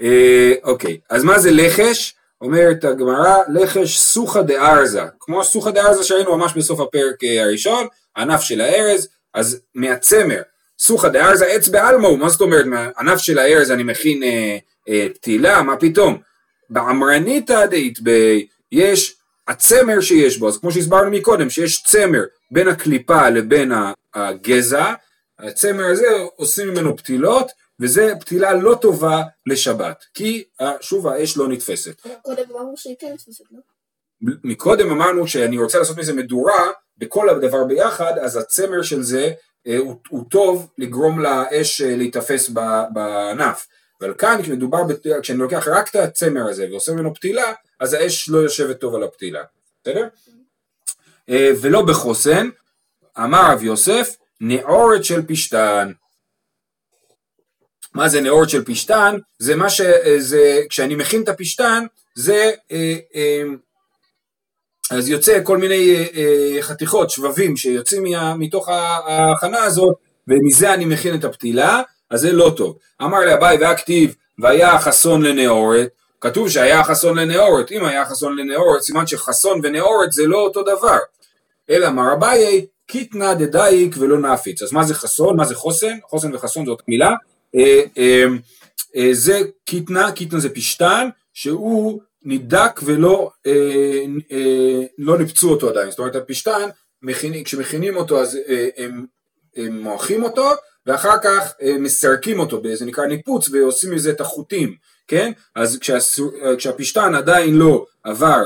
אה, 0.01 0.53
אוקיי, 0.65 0.99
אז 1.11 1.25
מה 1.25 1.39
זה 1.39 1.51
לחש? 1.53 2.15
אומרת 2.41 2.85
הגמרא, 2.85 3.37
לחש 3.49 3.99
סוכה 3.99 4.43
דארזה, 4.43 5.03
כמו 5.21 5.45
סוכה 5.45 5.71
דארזה 5.71 6.05
שהיינו 6.05 6.37
ממש 6.37 6.53
בסוף 6.57 6.81
הפרק 6.81 7.25
אה, 7.25 7.43
הראשון, 7.43 7.87
ענף 8.17 8.41
של 8.41 8.61
הארז, 8.61 9.09
אז 9.37 9.61
מהצמר, 9.75 10.43
סוכה 10.79 11.09
דארזה 11.09 11.47
עץ 11.47 11.69
בעלמו, 11.69 12.17
מה 12.17 12.29
זאת 12.29 12.41
אומרת, 12.41 12.67
מהענף 12.67 13.19
של 13.19 13.39
הארז 13.39 13.71
אני 13.71 13.83
מכין 13.83 14.23
אה, 14.23 14.59
אה, 14.89 15.07
פתילה, 15.15 15.63
מה 15.63 15.77
פתאום? 15.77 16.19
בעמרניתא 16.71 17.67
דאיתבי 17.67 18.47
יש 18.73 19.17
הצמר 19.49 20.01
שיש 20.01 20.39
בו, 20.39 20.49
אז 20.49 20.59
כמו 20.59 20.73
שהסברנו 20.73 21.11
מקודם, 21.11 21.51
שיש 21.51 21.83
צמר 21.83 22.25
בין 22.51 22.69
הקליפה 22.69 23.29
לבין 23.29 23.73
הגזע, 24.15 24.93
הצמר 25.39 25.87
הזה 25.87 26.07
עושים 26.37 26.69
ממנו 26.69 26.97
פתילות, 26.97 27.51
וזה 27.81 28.13
פתילה 28.21 28.55
לא 28.55 28.75
טובה 28.81 29.23
לשבת, 29.47 30.05
כי 30.15 30.45
שוב 30.81 31.07
האש 31.07 31.37
לא 31.37 31.49
נתפסת. 31.49 32.01
קודם 32.23 32.45
אמרנו 32.51 32.77
שהיא 32.77 32.97
כן 32.99 33.13
נתפסת, 33.15 33.45
לא? 33.51 33.61
מקודם 34.45 34.91
אמרנו 34.91 35.29
שאני 35.29 35.59
רוצה 35.59 35.79
לעשות 35.79 35.97
מזה 35.97 36.13
מדורה 36.13 36.71
בכל 36.99 37.29
הדבר 37.29 37.65
ביחד, 37.65 38.19
אז 38.19 38.37
הצמר 38.37 38.83
של 38.83 39.03
זה 39.03 39.33
אה, 39.67 39.77
הוא, 39.77 39.97
הוא 40.09 40.25
טוב 40.31 40.69
לגרום 40.79 41.21
לאש 41.21 41.83
אה, 41.83 41.97
להיתפס 41.97 42.51
בענף. 42.93 43.67
אבל 44.01 44.15
כאן 44.15 44.43
כשמדובר, 44.43 44.79
כשאני 45.23 45.39
לוקח 45.39 45.69
רק 45.69 45.91
את 45.91 45.97
הצמר 45.97 46.49
הזה 46.49 46.67
ועושה 46.71 46.93
ממנו 46.93 47.15
פתילה, 47.15 47.53
אז 47.81 47.93
האש 47.93 48.29
לא 48.29 48.39
יושבת 48.39 48.81
טוב 48.81 48.95
על 48.95 49.03
הפתילה, 49.03 49.43
בסדר? 49.83 50.09
אה, 51.29 51.51
ולא 51.61 51.83
בחוסן, 51.83 52.49
אמר 53.19 53.53
רב 53.53 53.63
יוסף, 53.63 54.17
נאורת 54.41 55.05
של 55.05 55.27
פשתן. 55.27 55.93
מה 57.95 58.09
זה 58.09 58.21
נאורת 58.21 58.51
של 58.51 58.65
פשתן? 58.65 59.17
זה 59.39 59.57
מה 59.57 59.71
ש... 59.71 59.81
זה, 60.19 60.61
כשאני 60.69 60.95
מכין 60.95 61.23
את 61.23 61.29
הפשתן, 61.29 61.85
זה... 62.15 62.53
אה, 62.73 62.97
אה, 63.15 63.43
אז 64.91 65.09
יוצא 65.09 65.41
כל 65.43 65.59
מיני 65.59 66.09
חתיכות, 66.61 67.11
שבבים, 67.11 67.57
שיוצאים 67.57 68.05
מתוך 68.39 68.69
ההכנה 68.69 69.63
הזאת, 69.63 69.97
ומזה 70.29 70.75
אני 70.75 70.85
מכין 70.85 71.15
את 71.15 71.25
הפתילה, 71.25 71.83
אז 72.11 72.21
זה 72.21 72.33
לא 72.33 72.53
טוב. 72.57 72.79
אמר 73.03 73.21
לאביי 73.21 73.59
והכתיב, 73.61 74.15
והיה 74.39 74.79
חסון 74.79 75.23
לנאורת, 75.23 75.89
כתוב 76.21 76.49
שהיה 76.49 76.85
חסון 76.85 77.19
לנאורת, 77.19 77.73
אם 77.73 77.85
היה 77.85 78.05
חסון 78.05 78.37
לנאורת, 78.37 78.83
סימן 78.83 79.07
שחסון 79.07 79.61
ונאורת 79.63 80.13
זה 80.13 80.27
לא 80.27 80.39
אותו 80.39 80.63
דבר. 80.63 80.99
אלא 81.71 81.87
אמר 81.87 82.13
אביי, 82.13 82.67
קיתנא 82.87 83.35
דדייק 83.35 83.97
ולא 83.99 84.19
נפיץ. 84.19 84.63
אז 84.63 84.73
מה 84.73 84.85
זה 84.85 84.95
חסון? 84.95 85.37
מה 85.37 85.45
זה 85.45 85.55
חוסן? 85.55 85.97
חוסן 86.05 86.35
וחסון 86.35 86.67
זאת 86.67 86.83
מילה. 86.89 87.15
אה, 87.57 87.83
אה, 87.99 88.25
אה, 88.97 89.09
זה 89.13 89.41
קיתנא, 89.65 90.11
קיתנא 90.11 90.39
זה 90.39 90.49
פשטן, 90.55 91.09
שהוא 91.35 92.01
נידק 92.27 92.81
ולא 92.85 93.31
לא 94.99 95.19
ניפצו 95.19 95.51
אותו 95.51 95.69
עדיין. 95.69 95.91
זאת 95.91 95.99
אומרת 95.99 96.17
הפשטן, 96.17 96.69
כשמכינים 97.45 97.97
אותו 97.97 98.21
אז 98.21 98.39
הם, 98.77 99.07
הם 99.57 99.83
מועכים 99.83 100.23
אותו, 100.23 100.51
ואחר 100.87 101.17
כך 101.23 101.53
מסרקים 101.79 102.41
אותו, 102.41 102.63
זה 102.75 102.87
נקרא 102.87 103.07
ניפוץ, 103.07 103.49
ועושים 103.49 103.95
מזה 103.95 104.11
את 104.11 104.21
החוטים, 104.21 104.75
כן? 105.09 105.33
אז 105.55 105.79
כשהפשטן 106.59 107.15
עדיין 107.15 107.55
לא 107.55 107.87
עבר 108.05 108.43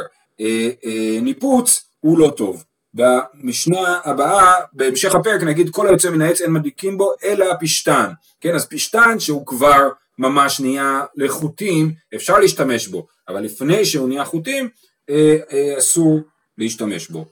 ניפוץ, 1.23 1.85
הוא 2.01 2.19
לא 2.19 2.33
טוב. 2.37 2.65
במשנה 2.95 4.01
הבאה, 4.05 4.55
בהמשך 4.73 5.15
הפרק 5.15 5.43
נגיד 5.43 5.71
כל 5.71 5.87
היוצא 5.87 6.11
מן 6.11 6.23
העץ 6.23 6.41
אין 6.41 6.53
מדליקים 6.53 6.99
בו 6.99 7.13
אלא 7.25 7.53
הפשתן, 7.53 8.11
כן 8.41 8.55
אז 8.55 8.67
פשתן 8.67 9.21
שהוא 9.21 9.47
כבר 9.47 9.89
ממש 10.19 10.61
נהיה 10.61 11.05
לחוטים 11.17 11.93
אפשר 12.15 12.39
להשתמש 12.39 12.89
בו, 12.89 13.07
אבל 13.29 13.41
לפני 13.41 13.85
שהוא 13.85 14.09
נהיה 14.09 14.25
חוטים 14.25 14.69
אה, 15.11 15.37
אה, 15.53 15.79
אסור 15.79 16.21
להשתמש 16.59 17.09
בו. 17.09 17.25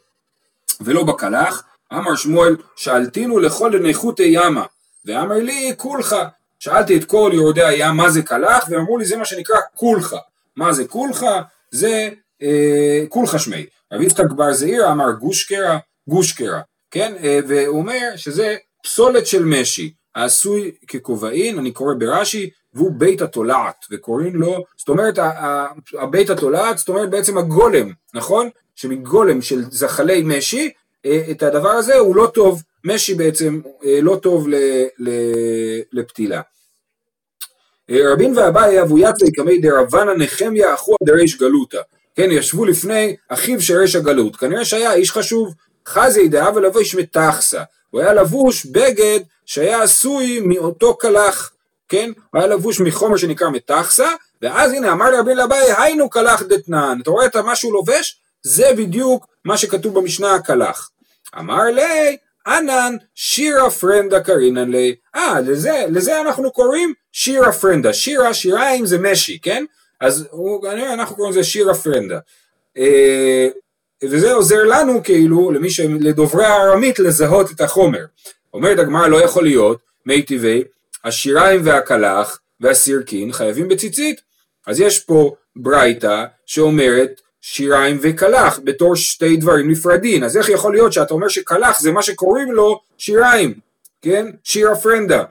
ולא 0.81 1.05
בקלח, 1.05 1.63
אמר 1.93 2.17
שמואל 2.17 2.57
שאלתינו 2.77 3.39
לכל 3.39 3.79
נכותי 3.79 4.29
ימה, 4.33 4.65
ואמר 5.05 5.35
לי 5.37 5.75
כולך, 5.77 6.17
שאלתי 6.59 6.97
את 6.97 7.05
כל 7.05 7.31
יורדי 7.35 7.65
הים 7.65 7.97
מה 7.97 8.11
זה 8.11 8.23
קלח, 8.23 8.67
ואמרו 8.71 8.99
לי 8.99 9.05
זה 9.05 9.17
מה 9.17 9.25
שנקרא 9.25 9.57
כולך, 9.75 10.17
מה 10.57 10.73
זה 10.73 10.89
כולך? 10.89 11.27
זה 11.71 12.11
אה, 12.43 13.05
כולך 13.09 13.39
שמי. 13.39 13.67
רבי 13.93 14.05
יצחק 14.05 14.33
בר 14.37 14.53
זעיר 14.53 14.93
אמר 14.93 15.11
גוש 15.13 15.45
קרע, 15.45 15.79
גוש 16.09 16.33
קרע, 16.33 16.61
כן? 16.91 17.15
אה, 17.23 17.41
והוא 17.49 17.79
אומר 17.79 18.11
שזה 18.17 18.57
פסולת 18.83 19.27
של 19.27 19.45
משי, 19.45 19.93
העשוי 20.15 20.73
ככובעין, 20.89 21.59
אני 21.59 21.73
קורא 21.73 21.95
ברש"י, 21.99 22.51
והוא 22.75 22.93
בית 22.93 23.23
התולעת, 23.23 23.85
וקוראים 23.91 24.37
לו, 24.37 24.65
זאת 24.77 24.89
אומרת, 24.89 25.19
הבית 25.99 26.31
התולעת, 26.31 26.79
זאת 26.79 26.89
אומרת 26.89 27.11
בעצם 27.11 27.39
הגולם, 27.39 27.93
נכון? 28.15 28.49
שמגולם 28.75 29.43
של 29.43 29.65
זחלי 29.71 30.23
משי, 30.25 30.71
אה, 31.07 31.23
את 31.31 31.43
הדבר 31.43 31.69
הזה 31.69 31.95
הוא 31.95 32.17
לא 32.17 32.31
טוב, 32.35 32.63
משי 32.85 33.15
בעצם 33.15 33.61
לא 34.03 34.17
טוב 34.23 34.47
לפתילה. 35.93 36.41
רבין 37.91 38.39
ואביי 38.39 38.83
אבו 38.83 38.99
יצא 38.99 39.27
קמי 39.37 39.59
דרבנה 39.59 40.15
נחמיה 40.15 40.75
אחו 40.75 40.95
דריש 41.03 41.39
גלותא 41.39 41.81
כן, 42.19 42.31
ישבו 42.31 42.65
לפני 42.65 43.17
אחיו 43.29 43.61
של 43.61 43.77
רשע 43.77 44.01
גלות, 44.01 44.37
כנראה 44.37 44.65
שהיה 44.65 44.93
איש 44.93 45.13
חשוב, 45.13 45.55
חזי 45.87 46.29
דאב 46.29 46.57
ולבוש 46.57 46.95
מתחסה, 46.95 47.63
הוא 47.91 48.01
היה 48.01 48.15
לבוש 48.15 48.67
בגד 48.67 49.21
שהיה 49.47 49.83
עשוי 49.83 50.41
מאותו 50.41 50.97
קלח, 50.97 51.51
כן, 51.89 52.11
הוא 52.31 52.41
היה 52.41 52.47
לבוש 52.47 52.81
מחומר 52.81 53.17
שנקרא 53.17 53.51
מתחסה, 53.51 54.09
ואז 54.43 54.73
הנה 54.73 54.93
אמר 54.93 55.11
לרבי 55.11 55.35
לאביי 55.35 55.73
היינו 55.79 56.11
קלח 56.11 56.43
דתנן, 56.43 56.99
אתה 57.03 57.11
רואה 57.11 57.27
את 57.27 57.37
מה 57.37 57.57
שהוא 57.57 57.73
לובש? 57.73 58.21
זה 58.43 58.71
בדיוק 58.77 59.27
מה 59.45 59.57
שכתוב 59.57 59.95
במשנה 59.95 60.35
הקלח. 60.35 60.91
אמר 61.39 61.65
לי, 61.65 62.17
ענן 62.47 62.97
שירה 63.15 63.71
פרנדה 63.71 64.21
קרינן 64.21 64.71
לי, 64.71 64.95
אה, 65.17 65.41
לזה, 65.41 65.85
לזה 65.89 66.21
אנחנו 66.21 66.53
קוראים 66.53 66.95
שירה 67.13 67.53
פרנדה, 67.53 67.93
שירה, 67.93 68.35
שיריים 68.35 68.87
זה 68.87 68.99
משי, 68.99 69.39
כן? 69.43 69.65
אז 70.01 70.29
הוא, 70.31 70.69
אנחנו 70.69 71.17
קוראים 71.17 71.33
לזה 71.33 71.45
שירה 71.45 71.75
פרנדה. 71.75 72.19
אה, 72.77 73.49
וזה 74.03 74.33
עוזר 74.33 74.65
לנו 74.65 75.03
כאילו, 75.03 75.51
למי 75.51 75.71
ש... 75.71 75.81
לדוברי 75.81 76.45
הארמית 76.45 76.99
לזהות 76.99 77.51
את 77.51 77.61
החומר. 77.61 78.05
אומרת 78.55 78.79
הגמרא 78.79 79.07
לא 79.07 79.23
יכול 79.23 79.43
להיות, 79.43 79.79
מי 80.07 80.23
טבעי, 80.23 80.65
השיריים 81.05 81.61
והקלח 81.65 82.41
והסירקין 82.61 83.33
חייבים 83.33 83.69
בציצית. 83.69 84.21
אז 84.67 84.81
יש 84.81 85.01
פה 85.01 85.35
ברייתא 85.57 86.25
שאומרת 86.47 87.21
שיריים 87.41 87.99
וקלח 88.03 88.61
בתור 88.65 88.97
שתי 88.97 89.37
דברים 89.37 89.71
נפרדים, 89.71 90.25
אז 90.25 90.37
איך 90.37 90.49
יכול 90.49 90.73
להיות 90.73 90.93
שאתה 90.93 91.15
אומר 91.15 91.29
שקלח 91.29 91.81
זה 91.81 91.93
מה 91.93 92.03
שקוראים 92.03 92.53
לו 92.53 92.81
שיריים, 92.99 93.55
כן? 94.03 94.27
שירה 94.45 94.77
פרנדה. 94.77 95.25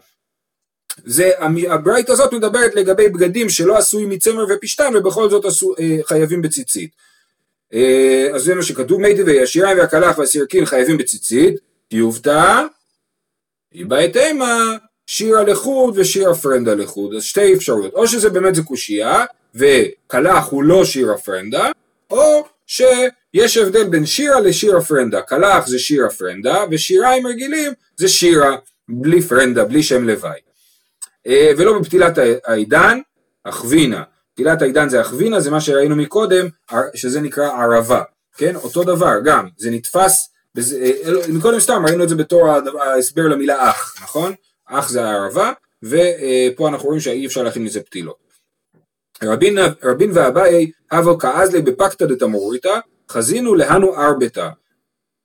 זה, 1.06 1.32
הברייתא 1.70 2.12
הזאת 2.12 2.34
מדברת 2.34 2.76
לגבי 2.76 3.10
בגדים 3.10 3.50
שלא 3.50 3.78
עשוי 3.78 4.06
מצמר 4.06 4.46
ופשתן 4.50 4.94
ובכל 4.96 5.30
זאת 5.30 5.46
עשו, 5.46 5.74
אה, 5.80 5.98
חייבים 6.04 6.42
בציצית. 6.42 6.92
אה, 7.74 8.28
אז 8.34 8.44
זה 8.44 8.56
מה 8.56 8.64
שכתוב, 8.64 9.02
מי 9.02 9.18
טבעי, 9.18 9.44
השיריים 9.44 9.78
והקלח 9.78 10.18
והסירקין 10.18 10.66
חייבים 10.66 10.98
בציצית, 10.98 11.56
טיובתא, 11.88 12.64
איבא 13.74 14.08
תימא, 14.08 14.56
שירה 15.08 15.44
לחוד 15.44 15.94
ושירה 15.98 16.36
פרנדה 16.36 16.74
לחוד, 16.74 17.16
אז 17.16 17.24
שתי 17.24 17.54
אפשרויות, 17.54 17.94
או 17.94 18.08
שזה 18.08 18.30
באמת 18.30 18.56
זה 18.56 18.64
קושייה, 18.64 19.26
וקלח 19.56 20.48
הוא 20.50 20.64
לא 20.64 20.86
שירה 20.86 21.18
פרנדה, 21.18 21.72
או 22.10 22.46
שיש 22.68 23.58
הבדל 23.58 23.84
בין 23.84 24.06
שירה 24.06 24.40
לשירה 24.40 24.82
פרנדה, 24.82 25.22
קלח 25.22 25.68
זה 25.68 25.80
שירה 25.80 26.10
פרנדה, 26.10 26.64
ושיריים 26.72 27.28
רגילים 27.28 27.74
זה 27.98 28.08
שירה, 28.08 28.56
בלי 28.90 29.22
פרנדה, 29.22 29.64
בלי 29.64 29.84
שם 29.84 30.08
לוואי. 30.08 30.47
אה, 31.28 31.52
ולא 31.58 31.80
בפתילת 31.80 32.18
העידן, 32.46 33.00
אכווינה. 33.44 34.04
פתילת 34.34 34.62
העידן 34.62 34.90
זה 34.90 35.02
אכווינה, 35.02 35.40
זה 35.40 35.52
מה 35.52 35.62
שראינו 35.62 35.96
מקודם, 35.96 36.48
שזה 36.96 37.22
נקרא 37.22 37.52
ערבה, 37.52 38.02
כן? 38.38 38.56
אותו 38.56 38.84
דבר, 38.84 39.14
גם, 39.24 39.48
זה 39.58 39.72
נתפס, 39.72 40.30
בזה, 40.56 40.78
אה, 41.06 41.34
מקודם 41.34 41.60
סתם 41.60 41.86
ראינו 41.86 42.04
את 42.04 42.10
זה 42.10 42.16
בתור 42.16 42.50
ההסבר 42.82 43.28
למילה 43.28 43.70
אח, 43.70 44.04
נכון? 44.04 44.34
אח 44.66 44.90
זה 44.90 45.06
הערבה, 45.06 45.52
ופה 45.84 46.68
אנחנו 46.68 46.86
רואים 46.86 47.00
שאי 47.00 47.26
אפשר 47.26 47.44
להכין 47.44 47.64
מזה 47.64 47.82
פתילות. 47.82 48.28
רבין, 49.24 49.58
רבין 49.84 50.12
ואביי 50.14 50.72
הבו 50.92 51.18
כאזלי 51.18 51.62
בפקתא 51.62 52.06
דתמוריתא, 52.06 52.80
חזינו 53.10 53.56
להנו 53.56 53.96
ארבתא. 53.96 54.50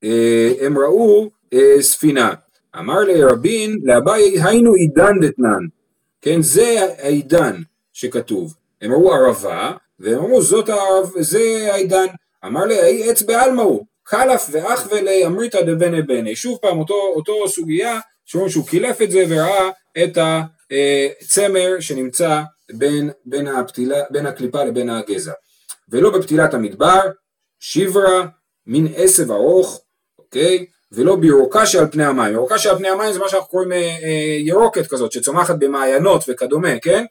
אה, 0.05 0.53
הם 0.61 0.79
ראו 0.79 1.31
אה, 1.53 1.77
ספינה. 1.81 2.35
אמר 2.79 3.01
לרבין 3.01 3.81
לאביי 3.85 4.43
היינו 4.43 4.73
עידן 4.75 5.21
דתנן. 5.21 5.67
כן, 6.23 6.43
זה 6.43 6.95
העידן 6.99 7.63
שכתוב. 7.93 8.55
הם 8.83 8.93
ראו 8.93 9.13
ערבה, 9.13 9.73
והם 9.99 10.19
אמרו 10.19 10.43
זאת 10.43 10.69
הערב, 10.69 11.11
זה 11.21 11.69
העידן. 11.73 12.07
אמר 12.45 12.65
לי 12.65 13.11
עץ 13.11 13.23
בעלמא 13.23 13.63
הוא, 13.63 13.87
קלף 14.05 14.47
ואח 14.51 14.89
ולי 14.91 15.27
אמריתא 15.27 15.61
דבני 15.63 16.03
בני. 16.03 16.37
שוב 16.37 16.59
פעם 16.63 16.79
אותו, 16.79 17.13
אותו 17.15 17.49
סוגיה, 17.49 18.01
שאומרים 18.25 18.51
שהוא 18.51 18.67
קילף 18.67 19.03
את 19.03 19.11
זה 19.11 19.25
וראה 19.29 19.71
את 20.05 20.19
הצמר 20.19 21.81
שנמצא 21.81 22.43
בין, 22.73 23.11
בין, 23.27 23.47
הפתילה, 23.47 23.97
בין 24.11 24.27
הקליפה 24.27 24.65
לבין 24.65 24.91
הגזע. 24.91 25.33
ולא 25.89 26.19
בפתילת 26.19 26.55
המדבר, 26.55 27.01
שברה, 27.61 28.27
מין 28.67 28.87
עשב 28.97 29.31
ארוך, 29.31 29.81
אוקיי? 30.19 30.67
ולא 30.93 31.17
בירוקה 31.17 31.67
שעל 31.67 31.87
פני 31.91 32.05
המים. 32.05 32.35
ירוקה 32.35 32.59
שעל 32.59 32.77
פני 32.77 32.89
המים 32.89 33.13
זה 33.13 33.19
מה 33.19 33.29
שאנחנו 33.29 33.49
קוראים 33.49 33.73
אה, 33.73 33.77
אה, 33.79 34.37
ירוקת 34.39 34.87
כזאת, 34.87 35.13
שצומחת 35.13 35.55
במעיינות 35.59 36.25
וכדומה, 36.29 36.79
כן? 36.83 37.05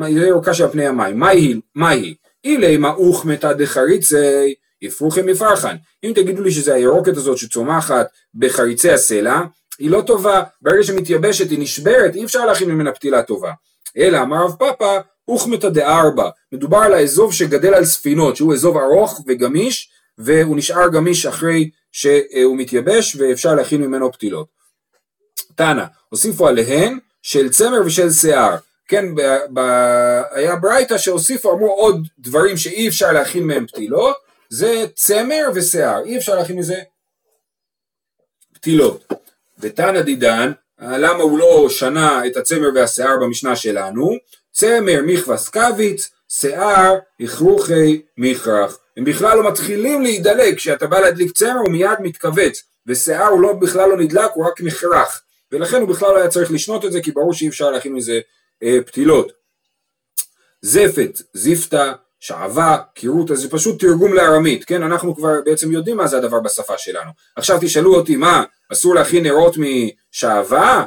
זה 0.00 0.26
ירוקה 0.26 0.54
שעל 0.54 0.68
פני 0.68 0.86
המים. 0.86 1.18
מה 1.18 1.28
היא? 1.28 1.60
מה 1.74 1.88
היא? 1.88 2.14
אילי 2.44 2.76
מעוך 2.76 3.24
מתא 3.24 3.52
דחריצי 3.52 4.54
יפרוכם 4.82 5.26
מפרחן. 5.26 5.76
אם 6.04 6.12
תגידו 6.14 6.42
לי 6.42 6.50
שזה 6.50 6.74
הירוקת 6.74 7.16
הזאת 7.16 7.38
שצומחת 7.38 8.06
בחריצי 8.34 8.90
הסלע, 8.90 9.40
היא 9.78 9.90
לא 9.90 10.00
טובה, 10.06 10.42
ברגע 10.62 10.82
שמתייבשת 10.82 11.50
היא 11.50 11.58
נשברת, 11.58 12.14
אי 12.14 12.24
אפשר 12.24 12.46
להכין 12.46 12.70
ממנה 12.70 12.92
פתילה 12.92 13.22
טובה. 13.22 13.52
אלא 13.96 14.22
אמר 14.22 14.44
רב 14.44 14.54
פאפא, 14.58 14.98
אוכמתא 15.28 15.68
דארבע, 15.68 16.28
מדובר 16.52 16.78
על 16.78 16.94
האזוב 16.94 17.32
שגדל 17.32 17.74
על 17.74 17.84
ספינות, 17.84 18.36
שהוא 18.36 18.54
אזוב 18.54 18.76
ארוך 18.76 19.24
וגמיש, 19.28 19.90
והוא 20.18 20.56
נשאר 20.56 20.88
גמיש 20.88 21.26
אחרי 21.26 21.70
שהוא 21.92 22.56
מתייבש 22.56 23.16
ואפשר 23.16 23.54
להכין 23.54 23.82
ממנו 23.82 24.12
פתילות. 24.12 24.46
תנא, 25.54 25.84
הוסיפו 26.08 26.48
עליהן 26.48 26.98
של 27.22 27.48
צמר 27.48 27.80
ושל 27.86 28.10
שיער. 28.10 28.56
כן, 28.88 29.14
ב, 29.14 29.20
ב, 29.52 29.60
היה 30.30 30.56
ברייתא 30.56 30.98
שהוסיפו, 30.98 31.52
אמרו 31.52 31.72
עוד 31.72 32.08
דברים 32.18 32.56
שאי 32.56 32.88
אפשר 32.88 33.12
להכין 33.12 33.46
מהם 33.46 33.66
פתילות, 33.66 34.16
זה 34.48 34.86
צמר 34.94 35.48
ושיער, 35.54 36.04
אי 36.04 36.16
אפשר 36.16 36.34
להכין 36.34 36.58
מזה 36.58 36.76
פתילות. 38.54 39.12
ותנא 39.58 40.00
דידן, 40.00 40.52
למה 40.80 41.22
הוא 41.22 41.38
לא 41.38 41.66
שנה 41.70 42.26
את 42.26 42.36
הצמר 42.36 42.68
והשיער 42.74 43.16
במשנה 43.20 43.56
שלנו? 43.56 44.10
צמר 44.52 45.00
מכבס 45.06 45.48
קוויץ, 45.48 46.10
שיער 46.28 46.94
יכרוכי 47.20 48.02
מכרך. 48.16 48.78
הם 48.98 49.04
בכלל 49.04 49.38
לא 49.38 49.48
מתחילים 49.48 50.02
להידלק, 50.02 50.56
כשאתה 50.56 50.86
בא 50.86 51.00
להדליק 51.00 51.32
צמר 51.32 51.58
הוא 51.64 51.70
מיד 51.70 51.98
מתכווץ, 52.00 52.62
ושיער 52.86 53.28
הוא 53.28 53.40
לא, 53.40 53.52
בכלל 53.52 53.88
לא 53.88 53.96
נדלק, 53.96 54.30
הוא 54.34 54.46
רק 54.46 54.60
נחרך. 54.60 55.22
ולכן 55.52 55.80
הוא 55.80 55.88
בכלל 55.88 56.08
לא 56.08 56.18
היה 56.18 56.28
צריך 56.28 56.50
לשנות 56.50 56.84
את 56.84 56.92
זה, 56.92 57.00
כי 57.00 57.12
ברור 57.12 57.32
שאי 57.32 57.48
אפשר 57.48 57.70
להכין 57.70 57.92
מזה 57.94 58.20
אה, 58.62 58.78
פתילות. 58.86 59.32
זפת, 60.62 61.10
זיפתא, 61.32 61.92
שעווה, 62.20 62.78
קירוטה, 62.94 63.34
זה 63.34 63.50
פשוט 63.50 63.80
תרגום 63.80 64.14
לארמית, 64.14 64.64
כן? 64.64 64.82
אנחנו 64.82 65.16
כבר 65.16 65.32
בעצם 65.44 65.72
יודעים 65.72 65.96
מה 65.96 66.06
זה 66.06 66.18
הדבר 66.18 66.40
בשפה 66.40 66.78
שלנו. 66.78 67.10
עכשיו 67.36 67.58
תשאלו 67.60 67.94
אותי, 67.94 68.16
מה, 68.16 68.44
אסור 68.72 68.94
להכין 68.94 69.22
נרות 69.22 69.56
משעווה? 69.58 70.84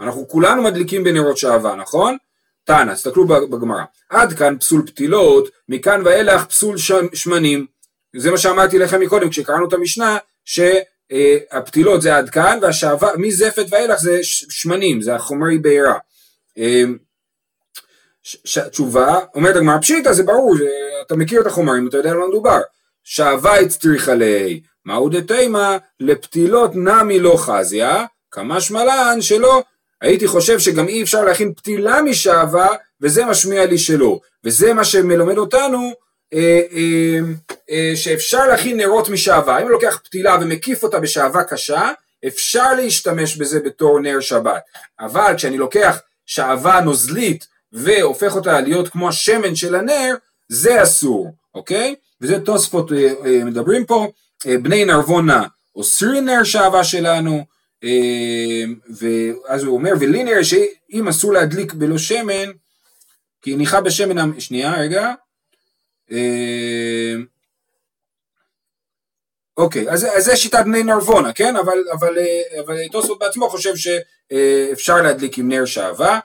אנחנו 0.00 0.28
כולנו 0.28 0.62
מדליקים 0.62 1.04
בנרות 1.04 1.36
שעווה, 1.36 1.76
נכון? 1.76 2.16
תנא, 2.64 2.94
תסתכלו 2.94 3.26
בגמרא. 3.26 3.82
עד 4.08 4.32
כאן 4.32 4.58
פסול 4.58 4.86
פתילות, 4.86 5.48
מכאן 5.68 6.02
ואילך 6.04 6.44
פסול 6.44 6.76
שמנים. 7.14 7.66
זה 8.16 8.30
מה 8.30 8.38
שאמרתי 8.38 8.78
לכם 8.78 9.00
מקודם 9.00 9.30
כשקראנו 9.30 9.68
את 9.68 9.72
המשנה, 9.72 10.18
שהפתילות 10.44 12.02
זה 12.02 12.16
עד 12.16 12.30
כאן, 12.30 12.58
והשעווה, 12.62 13.16
מזפת 13.16 13.66
ואילך 13.70 14.00
זה 14.00 14.18
שמנים, 14.22 15.00
זה 15.00 15.14
החומרי 15.14 15.58
בעירה. 15.58 15.98
אמ, 16.56 16.98
תשובה, 18.70 19.18
אומרת 19.34 19.56
הגמרא 19.56 19.78
פשיטא 19.78 20.12
זה 20.12 20.22
ברור, 20.22 20.54
אתה 21.06 21.16
מכיר 21.16 21.40
את 21.40 21.46
החומרים, 21.46 21.88
אתה 21.88 21.96
יודע 21.96 22.10
על 22.10 22.16
מה 22.16 22.28
מדובר. 22.28 22.60
שעווה 23.04 23.68
צריכה 23.68 24.14
לי, 24.14 24.60
מהו 24.84 25.08
דתימה 25.08 25.78
לפתילות 26.00 26.70
נמי 26.74 27.18
לא 27.18 27.34
חזיה, 27.38 28.04
כמה 28.30 28.60
שמלן 28.60 29.20
שלא. 29.20 29.62
הייתי 30.00 30.26
חושב 30.26 30.58
שגם 30.58 30.88
אי 30.88 31.02
אפשר 31.02 31.24
להכין 31.24 31.54
פתילה 31.54 32.02
משעווה, 32.02 32.68
וזה 33.00 33.24
משמיע 33.24 33.66
לי 33.66 33.78
שלא. 33.78 34.20
וזה 34.44 34.74
מה 34.74 34.84
שמלמד 34.84 35.38
אותנו, 35.38 35.92
אה, 36.34 36.60
אה, 36.72 37.18
אה, 37.70 37.92
שאפשר 37.96 38.46
להכין 38.46 38.76
נרות 38.76 39.08
משעווה. 39.08 39.58
אם 39.58 39.62
אני 39.62 39.72
לוקח 39.72 40.00
פתילה 40.04 40.36
ומקיף 40.40 40.82
אותה 40.82 41.00
בשעווה 41.00 41.44
קשה, 41.44 41.90
אפשר 42.26 42.72
להשתמש 42.72 43.36
בזה 43.36 43.60
בתור 43.60 44.00
נר 44.00 44.20
שבת. 44.20 44.62
אבל 45.00 45.34
כשאני 45.36 45.58
לוקח 45.58 46.00
שעווה 46.26 46.80
נוזלית 46.80 47.46
והופך 47.72 48.34
אותה 48.34 48.60
להיות 48.60 48.88
כמו 48.88 49.08
השמן 49.08 49.54
של 49.54 49.74
הנר, 49.74 50.14
זה 50.48 50.82
אסור, 50.82 51.34
אוקיי? 51.54 51.94
וזה 52.20 52.40
תוספות 52.40 52.92
אה, 52.92 53.12
אה, 53.26 53.44
מדברים 53.44 53.84
פה, 53.86 54.06
אה, 54.46 54.58
בני 54.58 54.84
נרבונה 54.84 55.44
אוסרי 55.76 56.20
נר 56.20 56.44
שעווה 56.44 56.84
שלנו, 56.84 57.44
ואז 58.98 59.62
הוא 59.64 59.76
אומר, 59.76 59.92
ולי 60.00 60.24
נראה 60.24 60.44
שאם 60.44 61.08
אסור 61.08 61.32
להדליק 61.32 61.72
בלא 61.72 61.98
שמן, 61.98 62.50
כי 63.42 63.56
ניחה 63.56 63.80
בשמן, 63.80 64.40
שנייה 64.40 64.80
רגע, 64.80 65.12
אה, 66.12 67.14
אוקיי, 69.56 69.90
אז, 69.90 70.06
אז 70.16 70.24
זה 70.24 70.36
שיטת 70.36 70.62
בני 70.64 70.82
נרבונה, 70.82 71.32
כן? 71.32 71.56
אבל, 71.56 71.78
אבל, 71.92 72.18
אה, 72.18 72.60
אבל 72.60 72.88
תוספות 72.92 73.18
בעצמו 73.18 73.48
חושב 73.48 73.72
שאפשר 73.76 75.02
להדליק 75.02 75.38
עם 75.38 75.48
נר 75.48 75.64
שעווה. 75.64 76.20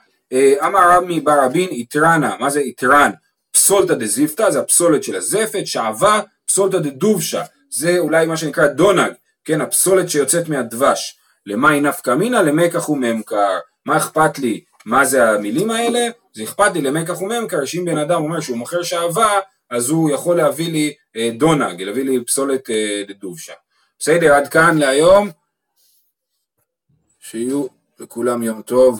אמר 0.66 0.90
רבי 0.90 1.20
בר 1.20 1.44
רבין 1.44 1.68
איתרנה, 1.68 2.36
מה 2.40 2.50
זה 2.50 2.60
איתרן? 2.60 3.10
פסולתא 3.50 3.94
דזיפתא, 3.94 4.50
זה 4.50 4.60
הפסולת 4.60 5.02
של 5.02 5.16
הזפת, 5.16 5.66
שעווה, 5.66 6.20
פסולתא 6.46 6.78
דדובשה, 6.78 7.42
זה 7.70 7.98
אולי 7.98 8.26
מה 8.26 8.36
שנקרא 8.36 8.66
דונג, 8.66 9.12
כן, 9.44 9.60
הפסולת 9.60 10.10
שיוצאת 10.10 10.48
מהדבש. 10.48 11.18
למאי 11.46 11.80
נפקא 11.80 12.10
מינא 12.10 12.36
למקח 12.36 12.88
וממכר. 12.88 13.58
מה 13.86 13.96
אכפת 13.96 14.38
לי? 14.38 14.64
מה 14.86 15.04
זה 15.04 15.30
המילים 15.30 15.70
האלה? 15.70 16.08
זה 16.32 16.44
אכפת 16.44 16.74
לי 16.74 16.80
למקח 16.80 17.22
וממכר, 17.22 17.64
שאם 17.64 17.84
בן 17.84 17.98
אדם 17.98 18.22
אומר 18.22 18.40
שהוא 18.40 18.58
מוכר 18.58 18.82
שעווה, 18.82 19.40
אז 19.70 19.90
הוא 19.90 20.10
יכול 20.10 20.36
להביא 20.36 20.72
לי 20.72 20.94
אה, 21.16 21.30
דונג, 21.38 21.82
להביא 21.82 22.04
לי 22.04 22.24
פסולת 22.24 22.70
אה, 22.70 23.02
דובשה. 23.20 23.52
בסדר, 23.98 24.34
עד 24.34 24.48
כאן 24.48 24.78
להיום. 24.78 25.30
שיהיו 27.20 27.66
לכולם 27.98 28.42
יום 28.42 28.62
טוב. 28.62 28.94